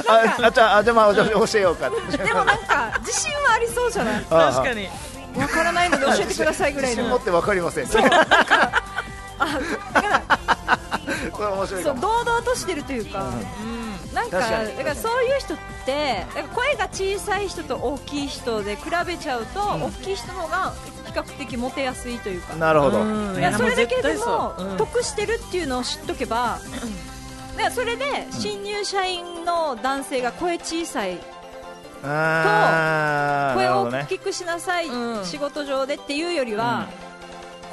[0.08, 1.96] ああじゃああじゃあまあ教えようかで
[2.32, 4.88] もなんか自信はありそうじゃないあ確かに
[5.36, 10.78] わからないので教えてくださいぐらいの自信持ってわかりませんそれあだから
[11.32, 12.00] 面白いかも。
[12.00, 13.30] そう堂々としてるというか、
[14.14, 14.76] なんか確かに。
[14.76, 20.72] だからそういう人って声が小さい人と大きい人で比べちゃうと、大きい人の方が
[21.06, 22.54] 比較的モテやすいというか。
[22.54, 23.00] なるほど。
[23.00, 23.38] うん。
[23.38, 24.64] いやそれだけでもう。
[24.74, 24.76] ん。
[24.76, 26.58] 得してるっていうのを知っとけば、
[27.56, 31.18] だからそれで新入社員の男性が声小さい、
[32.02, 35.24] 声を大きくしなさい、うん。
[35.24, 36.88] 仕事上でっていうよりは、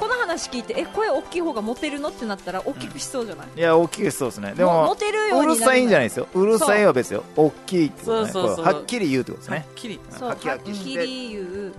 [0.00, 4.54] この話聞いてえ声大きい方がモテるのってなったら大きくしそうじゃない、いや大きくしそうですね。
[4.54, 6.26] でももモテるようるさいんじゃないですよ。
[6.34, 6.46] う。
[6.46, 7.22] るさいは別よ。
[7.36, 8.32] 大きいってことね。
[8.32, 9.58] そうはっきり言うってことですね。
[9.58, 10.00] はっきり。
[10.20, 11.72] はっきり言う。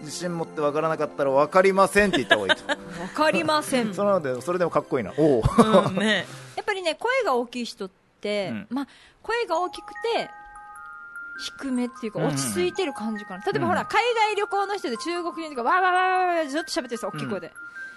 [0.00, 2.68] 自信持ってわからなかったらわかりませんって言った方がいいと。
[2.68, 3.92] わかりません。
[3.94, 5.12] そのでそれでもかっこいいな。
[5.18, 5.42] おお
[5.86, 6.26] うんね。
[6.56, 7.90] やっぱりね声が大きい人っ
[8.20, 8.66] て、うん。
[8.70, 8.86] まあ、
[9.22, 10.30] 声が大きくて
[11.38, 13.68] 低めっていうかうん落ち着いてる感じかな、例えばうん。
[13.68, 17.52] ほら海外旅行の人で中国人とかわーわーわーわーずっと喋ってるさ大きい声で、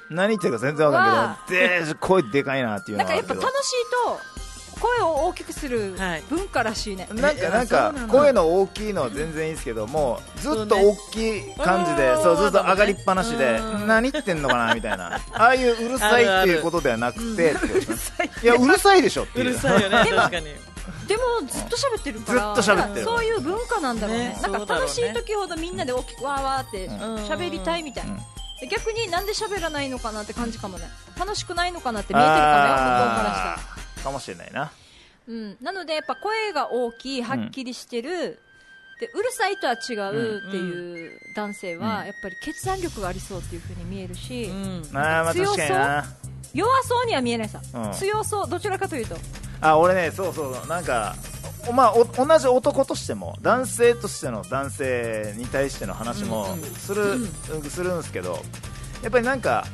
[0.10, 3.52] 何言ってるか全然わかんないけどで声でかいなっていうなんかやっぱ楽しい
[4.06, 4.20] と
[4.80, 17.56] 声を大きくするはい文化らしいね、なんかなんか声の大きいのは全然いいですけどもずっと大きい感じでそうずっと上がりっぱなしでうん何言ってんのかなみたいなああいううるさいっていうことではなくて
[18.44, 20.46] いやうるさいでしょっていううるさいよね確かに
[21.08, 23.06] でもずっと喋ってるからずっと喋ってる。
[23.06, 24.30] だからそういう文化なんだろうね。
[24.30, 24.38] ね。
[24.42, 27.16] なんか楽しい時ほどみんなで大きくわーわーってうん。
[27.26, 28.18] 喋りたいみたいな、うん。
[28.60, 30.86] で逆になんで喋らないのかなって感じかもね。
[31.18, 33.54] 楽しくないのかなって見えてるかもよ向こうからしたら。
[33.54, 34.72] あーかもしれないな。
[35.28, 38.40] うん、なのでやっぱ声が大きいはっきりしてる、
[39.00, 42.06] でうるさいとは違うっていう男性は、うん。
[42.06, 44.84] やっぱり決断力がありそうっていう風に見えるし、うん。
[44.84, 45.58] 強そう
[46.54, 47.92] 弱そうには見えないさ、うん。
[47.94, 48.50] 強そう。
[48.50, 49.16] どちらかというと。
[49.62, 51.16] あ俺ねそうそうなんか
[51.68, 57.18] おまあ、お同じ男としても男性としての男性に対しての話もする,、
[57.70, 58.40] するんですけど
[59.02, 59.66] やっぱりなんか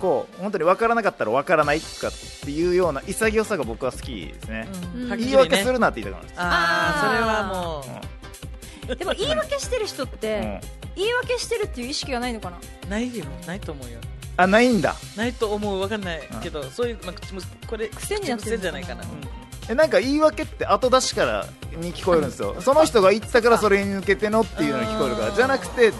[0.00, 2.10] こう本当に分からなかったら分からないかっ
[2.44, 4.66] ていうような潔さが僕は好きですね、
[4.96, 5.08] うん。
[5.08, 8.02] 言いはっきりね訳するなって言いたくなるんですああそれは
[8.88, 10.60] も でも言い訳してる人って、
[10.94, 12.58] 言い訳してるっていう意識がないのかな。
[12.58, 13.24] うないよ。
[13.44, 13.98] ないと思うよ
[14.36, 14.94] あないんだ。
[15.16, 15.80] ないと思う。
[15.80, 19.02] わかんないけどそういうまあ口もこれ癖になってるじゃないかな。
[19.02, 19.08] うん。
[19.68, 21.46] えなんか言い訳って後出しから
[21.78, 22.56] に聞こえるんですよ。
[22.60, 25.30] その人が言ったからそれに向けてのっていうのに聞こえるから。
[25.32, 25.92] じゃなくて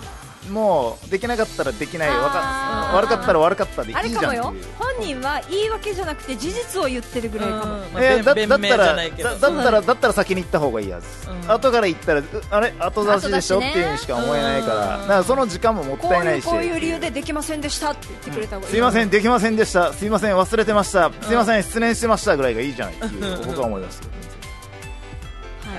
[0.50, 4.42] もうできなかったらできない悪かったら悪かったでいいじゃんっていう。
[4.42, 4.54] 本
[5.00, 11.50] 人は言い訳じゃなくて事実を言ってるぐらいかも、えーだだったらだだったらだったら先に行った方がいいやつ、うん。
[11.52, 12.72] 後から行ったらうあれ？
[12.78, 13.60] 後出しでしょ？
[13.60, 13.70] しね。
[13.70, 14.96] っていうにしか思えないから。
[14.96, 15.02] うん。
[15.02, 16.44] だからその時間ももったいないし。
[16.44, 19.92] こういう理由でできませんでしたって言ってくれた方がいい、すいませんできませんでした。
[19.92, 21.10] すいません忘れてました。
[21.22, 24.35] すいません失念してましたぐらいがいいじゃないっていう僕は思いますけどはい、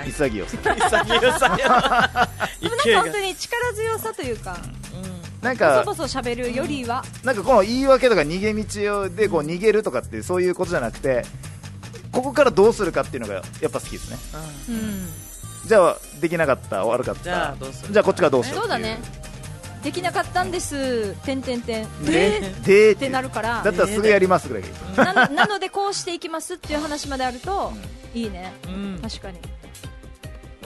[0.06, 1.58] 潔さ潔さよ。
[1.58, 4.58] でもなんか本当に力強さというか。
[5.42, 11.26] なんかボソ喋るよりは、なんかこの言い訳とか逃げ道でこう逃げるとかってそういうことじゃなくて
[12.12, 14.18] ここからどうするかっていうのがやっぱ好きですね。
[14.68, 14.76] うん。
[14.76, 15.08] うん、
[15.68, 17.24] じゃあできなかった悪かった。
[17.24, 18.60] じゃあどうするじゃあこっちがどうしよう。
[18.62, 18.98] そうだね。
[19.84, 21.14] できなかったんです。
[21.24, 22.06] てんてんてん。
[22.06, 23.62] でえーでってなるから。
[23.64, 24.64] だったらすぐやりますぐらい
[24.98, 27.72] な なのでこうしていきますっていう話まであると、
[28.14, 28.54] いいね。
[28.66, 29.00] うん。
[29.02, 29.40] 確かに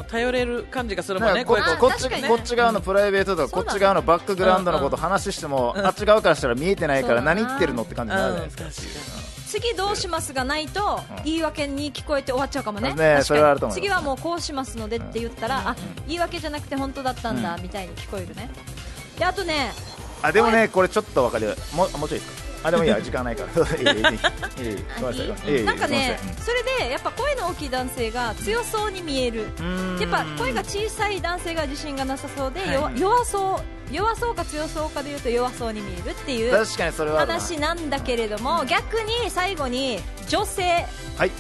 [0.08, 15.76] 頼れる感じがするもんねなんかこっちこっち側のプライベートとかこっち側のバックグラウンドのこと話してもあっち側からしたら見えてないから何言ってるのって感じになるじゃないうんですか次どうしますがないとうん言い訳に聞こえて終わっちゃうかもねね確かにそれはあると思います次はもうこうしますのでって言ったら、あ
[16.08, 18.50] 言い訳じゃなくて本当だったんだ、みたいに聞こえるね
[19.20, 19.72] であとね
[20.22, 23.66] あでもねこれちょっと分かるもうもうちょいですかあでもいいや時間ないから。
[25.64, 29.48] なんかねそれでやっぱ声の大きい男性が強そうに見える。
[30.00, 40.00] やっぱ声が小さい男性が自信がなさそうで、はい、弱そう弱そうか強そうかでいうと弱そうに見えるっていう話なんだけれども、うん、逆に最後に
[40.30, 40.86] 女性、
[41.18, 41.32] はい、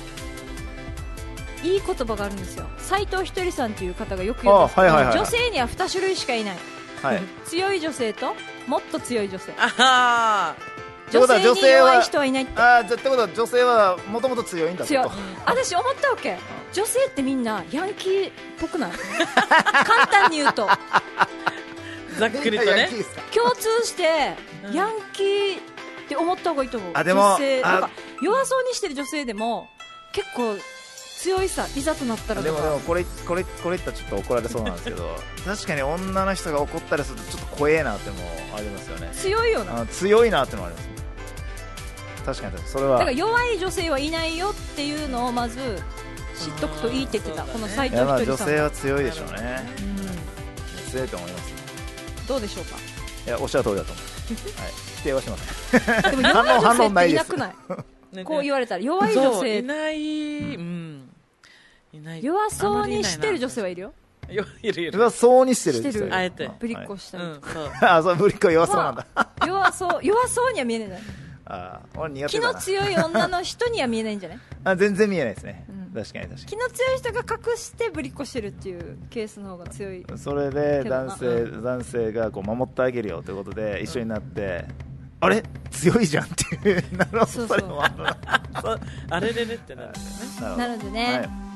[1.63, 2.65] いい言葉があるんですよ。
[2.79, 6.57] 斎藤ひとりさんという方がよく言うんですけど、はいはい、女性には2種類しかいない、
[7.01, 8.35] はい、 強い女性と
[8.67, 9.53] もっと強い女性。
[11.11, 12.61] 女性に弱い人はいないって。
[12.61, 15.11] ああじゃあってことは女性はもともと強いんだ強いと
[15.45, 16.37] 私思ったわけ。
[16.73, 18.91] 女性ってみんなヤンキーっぽくない？
[19.85, 20.69] 簡単に言うと。
[20.69, 20.79] あ
[22.17, 22.89] ざっくりとね。
[23.33, 24.35] 共通して
[24.65, 25.61] うんヤンキーっ
[26.07, 26.91] て思った方がいいと思う。
[26.95, 27.63] あでも女性。
[27.63, 27.89] あなんか
[28.21, 29.69] 弱そうにしてる女性でも
[30.13, 30.55] 結構
[31.19, 35.15] 強いさいざとなったらでもでもこれこれこれ言ったらちょっと怒られそうなんですけど。
[35.45, 38.17] 確かに女の人が怒ったりするとちょっと怖えなっても
[38.55, 39.09] ありますよね。
[39.13, 39.81] 強いよな。
[39.81, 40.85] あ強いなってのもあります。
[40.85, 40.91] ね
[42.25, 42.67] 確かに確かに。
[42.67, 42.91] それは。
[42.93, 45.81] だから弱い女性はいないよっていうのをまず
[46.37, 47.43] 知っとくといいって言ってた。
[47.43, 49.63] この斎いやまあ女藤ひとりさん性は強いでしょうね。
[49.79, 50.91] うん。
[50.91, 51.53] 強いと思います。
[52.27, 52.75] どうでしょうか？
[53.27, 54.05] いやおっしゃる通りだと思う、
[54.61, 56.11] はい、否定はしません。
[56.11, 57.13] でも弱い反女性って応ないです。
[57.13, 57.55] いなくない？
[58.17, 58.83] ねこう言われたら。
[58.83, 59.57] 弱い女性。
[59.59, 59.97] いない
[60.55, 61.09] うん。
[61.93, 62.23] いない。
[62.23, 63.93] 弱そうにしてる女性はいるよ。
[64.29, 66.13] よいるいる弱そうにしてるしてる。
[66.13, 66.49] あえて。
[66.59, 67.23] ぶりっこしたり。
[67.23, 67.71] うんそう。
[67.85, 69.05] あそうぶりっ子弱そうなんだ。
[69.45, 71.01] 弱そう弱そうには見えない
[71.51, 74.39] じゃないあ俺苦手気の強い女の人には見えないんじゃない？
[74.63, 76.01] あ全然見えないですね、うん。
[76.01, 77.19] 確かに確か気の強い人が
[77.51, 79.99] 隠してぶりっこしてるっていうケースの方が強い。
[79.99, 81.05] にそれでけどな。
[81.05, 84.65] 男性男性がこう守ってあげるよということで一緒になって、
[85.19, 85.43] あれ？
[85.71, 86.27] 強いじゃんっ
[86.61, 87.57] ていうなるほそうそう。
[87.59, 88.17] どそれもあるな
[88.61, 88.79] そう
[89.09, 89.99] あれれれってなるんだ
[90.47, 90.57] よね。
[90.57, 91.50] なるでね、はい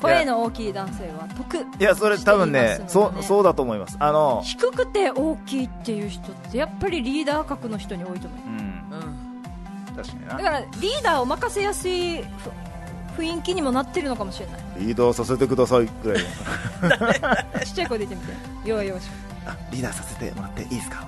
[0.00, 1.56] 声の大きい男性は得。
[1.58, 3.96] いやそれ多分ねそうそうだと思います。
[4.00, 8.56] あの低くて大きいっていう人ってやっぱりリーダー格の人に多いと思ううん。
[8.56, 9.94] うん。
[9.96, 10.34] 確かにな。
[10.36, 14.60] だからリーダーを任せやすいふ雰囲気にもなってるのかもしれない。
[14.78, 17.60] リーダーさせてくださいぐらいの。
[17.64, 18.68] ちっちゃい声で言ってみて。
[18.68, 19.08] 弱い弱し
[19.46, 21.04] あリーダーさせてもらっていいですか？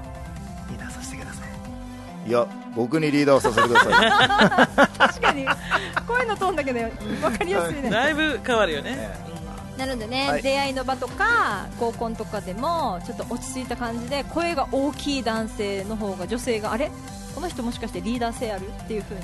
[2.30, 4.88] いいや僕にリーダーをさせてください。
[4.96, 5.44] 確かに。
[6.06, 7.90] 声のトーンだけで分かりやすいね。
[7.90, 8.92] だいぶ変わるよね。
[8.92, 9.30] ね
[9.76, 10.42] なのでね、はい。
[10.42, 16.92] 出会いの場とか合コンとかでもちょっと落ち着いた感じで声が大きい男性の方が女性があれ？
[17.34, 18.68] この人もしかしてリーダー性ある？
[18.68, 19.22] っていう風に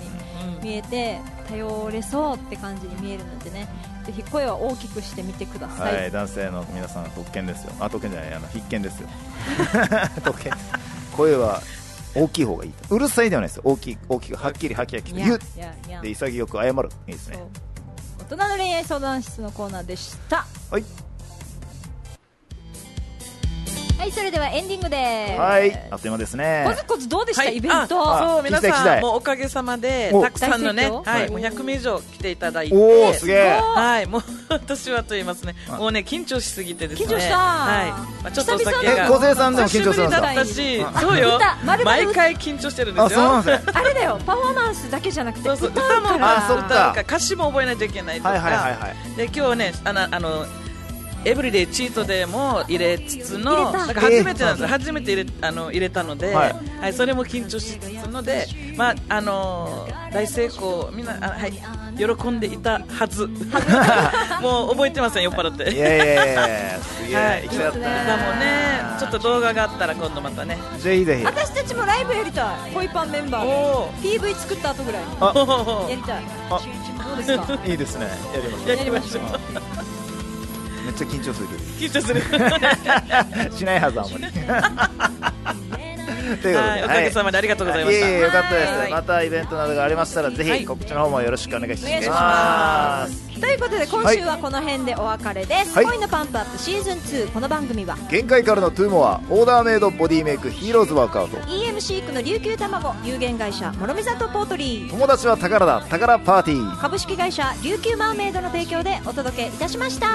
[0.56, 0.64] うん。
[0.64, 3.68] 見えて頼れそうって感じに見えるのでね。
[4.04, 7.72] ぜひ声は大きくしてみてください、はい、男性の皆さん特権ですよ。
[7.80, 8.34] あ特権じゃない。
[8.34, 9.08] あの必見ですよ。
[10.24, 10.52] 特権。
[10.52, 11.62] です声は
[12.16, 13.56] 大きい方がいいうるさいではないです。
[13.58, 15.38] よ大きい大きくはっきりはっきりはっきり言う。
[16.02, 16.88] で潔く謝る。
[17.06, 17.38] いいですね。
[18.18, 20.46] 大人の恋愛相談室のコーナーでした。
[20.70, 21.05] はい
[23.98, 25.40] はいそれではエンディングです。
[25.40, 27.56] はいあっという間ですコねツコツどうでした、はい。
[27.56, 28.14] イベント。
[28.14, 30.22] あそう皆さんもうおかげさまでお。
[30.22, 32.76] たくさんのねはいはいもう100名以上来ていただいて。
[32.76, 33.60] おおすげえ。
[33.60, 35.56] はいもう私はと言いますね。
[35.68, 35.78] あ。
[35.78, 37.06] もうね緊張しすぎてですね。
[37.06, 37.38] 緊張した。
[37.38, 37.90] はい。
[38.22, 39.08] まあちょっとお酒が。
[39.08, 39.96] 小勢さんでも緊張し。
[39.96, 41.40] ぶりだったしそうよ。
[41.84, 43.20] 毎回緊張してるんですよ。
[43.36, 43.42] あ
[43.82, 48.28] れだよパフォーマンスだけじゃなくてそうそう歌歌も歌うか歌詞も覚えないといけないとか。
[48.30, 49.16] はいはいはいはい。
[49.16, 50.46] で今日はねあのあの
[51.28, 54.68] エブリデイチートデーも入れつつの初めてなんですよ。
[54.68, 56.40] 初めて入れあの入れたので、は
[56.80, 58.46] はいいそれも緊張しつつので、
[58.76, 61.52] まああの大成功みんなあはい
[61.98, 63.26] 喜んでいたはず。
[64.40, 65.72] もう覚えてません酔っ払って。
[65.72, 66.34] いやいやいやい
[66.74, 67.42] やすげえ、はい。
[67.42, 68.46] 行きたかったいいですねだもんね
[69.00, 70.58] ちょっと動画があったら今度またね。
[70.78, 71.24] ぜひぜひ。
[71.24, 72.70] 私たちもライブやりたい。
[72.72, 75.02] 恋パンメンバーおで PV 作った後ぐらい
[75.90, 76.24] やりたい。
[76.50, 76.60] あ。
[76.60, 77.58] どうですか？
[77.66, 78.06] いいですね。
[78.06, 78.68] やりましょう。
[78.68, 79.20] やりましょ
[79.92, 79.95] う
[80.86, 82.22] めっちゃ緊張する緊張する。
[82.22, 82.38] け
[83.50, 84.10] どしないはずあん。
[84.10, 84.40] まり とい
[86.32, 86.84] うことで、はい。
[86.84, 88.06] おかげさまでありがとうございました。
[88.08, 88.10] い。
[88.10, 88.90] えいえよかったです、はい。
[88.90, 90.60] またイベントなどがありましたらぜはい。
[90.60, 95.84] ひ告知の方もよろしくお願いしますということで今週はこの辺でお別れです、はい。
[95.84, 101.36] 恋のパンプアップシーズン2この番組は限界からの two more オーダーメイドボディメイクヒーローズワークアウト。
[101.38, 104.90] EM シークの琉球卵有限会社諸見里ポートリー。
[104.90, 106.80] 友達は宝だ宝パーティー。
[106.80, 110.06] 株式会社琉球マーメイドの提供でお届けいたしました。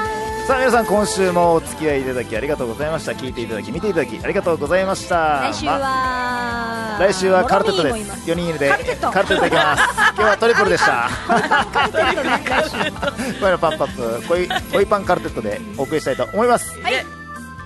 [0.48, 3.12] さあ皆さん今週もお付き合いいただきありがとうございました。
[3.12, 5.42] 聞いていただき見ていただきありがとうございました。
[5.52, 7.94] 来週は、ま来週はカルテットです。
[7.94, 8.32] モロミーもいます。
[8.32, 9.12] 4人いるでカルテット。
[9.12, 9.84] カルテットいきます。
[10.18, 11.10] 今日はトリプルでした。
[11.28, 16.80] カルテットね来週声のパンプアップ恋恋パンカルテットでお送りしたいと思います。
[16.82, 16.93] はい。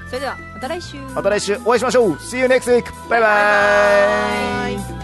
[0.07, 0.97] それではまた来週。
[1.13, 2.11] また来週お会いしましょう。
[2.13, 2.83] See you next week.
[3.09, 4.95] バイバイ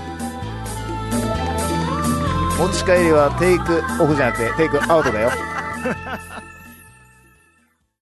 [2.61, 5.31] 持ち帰りはテイクオフじゃなくてテイクアウトだよ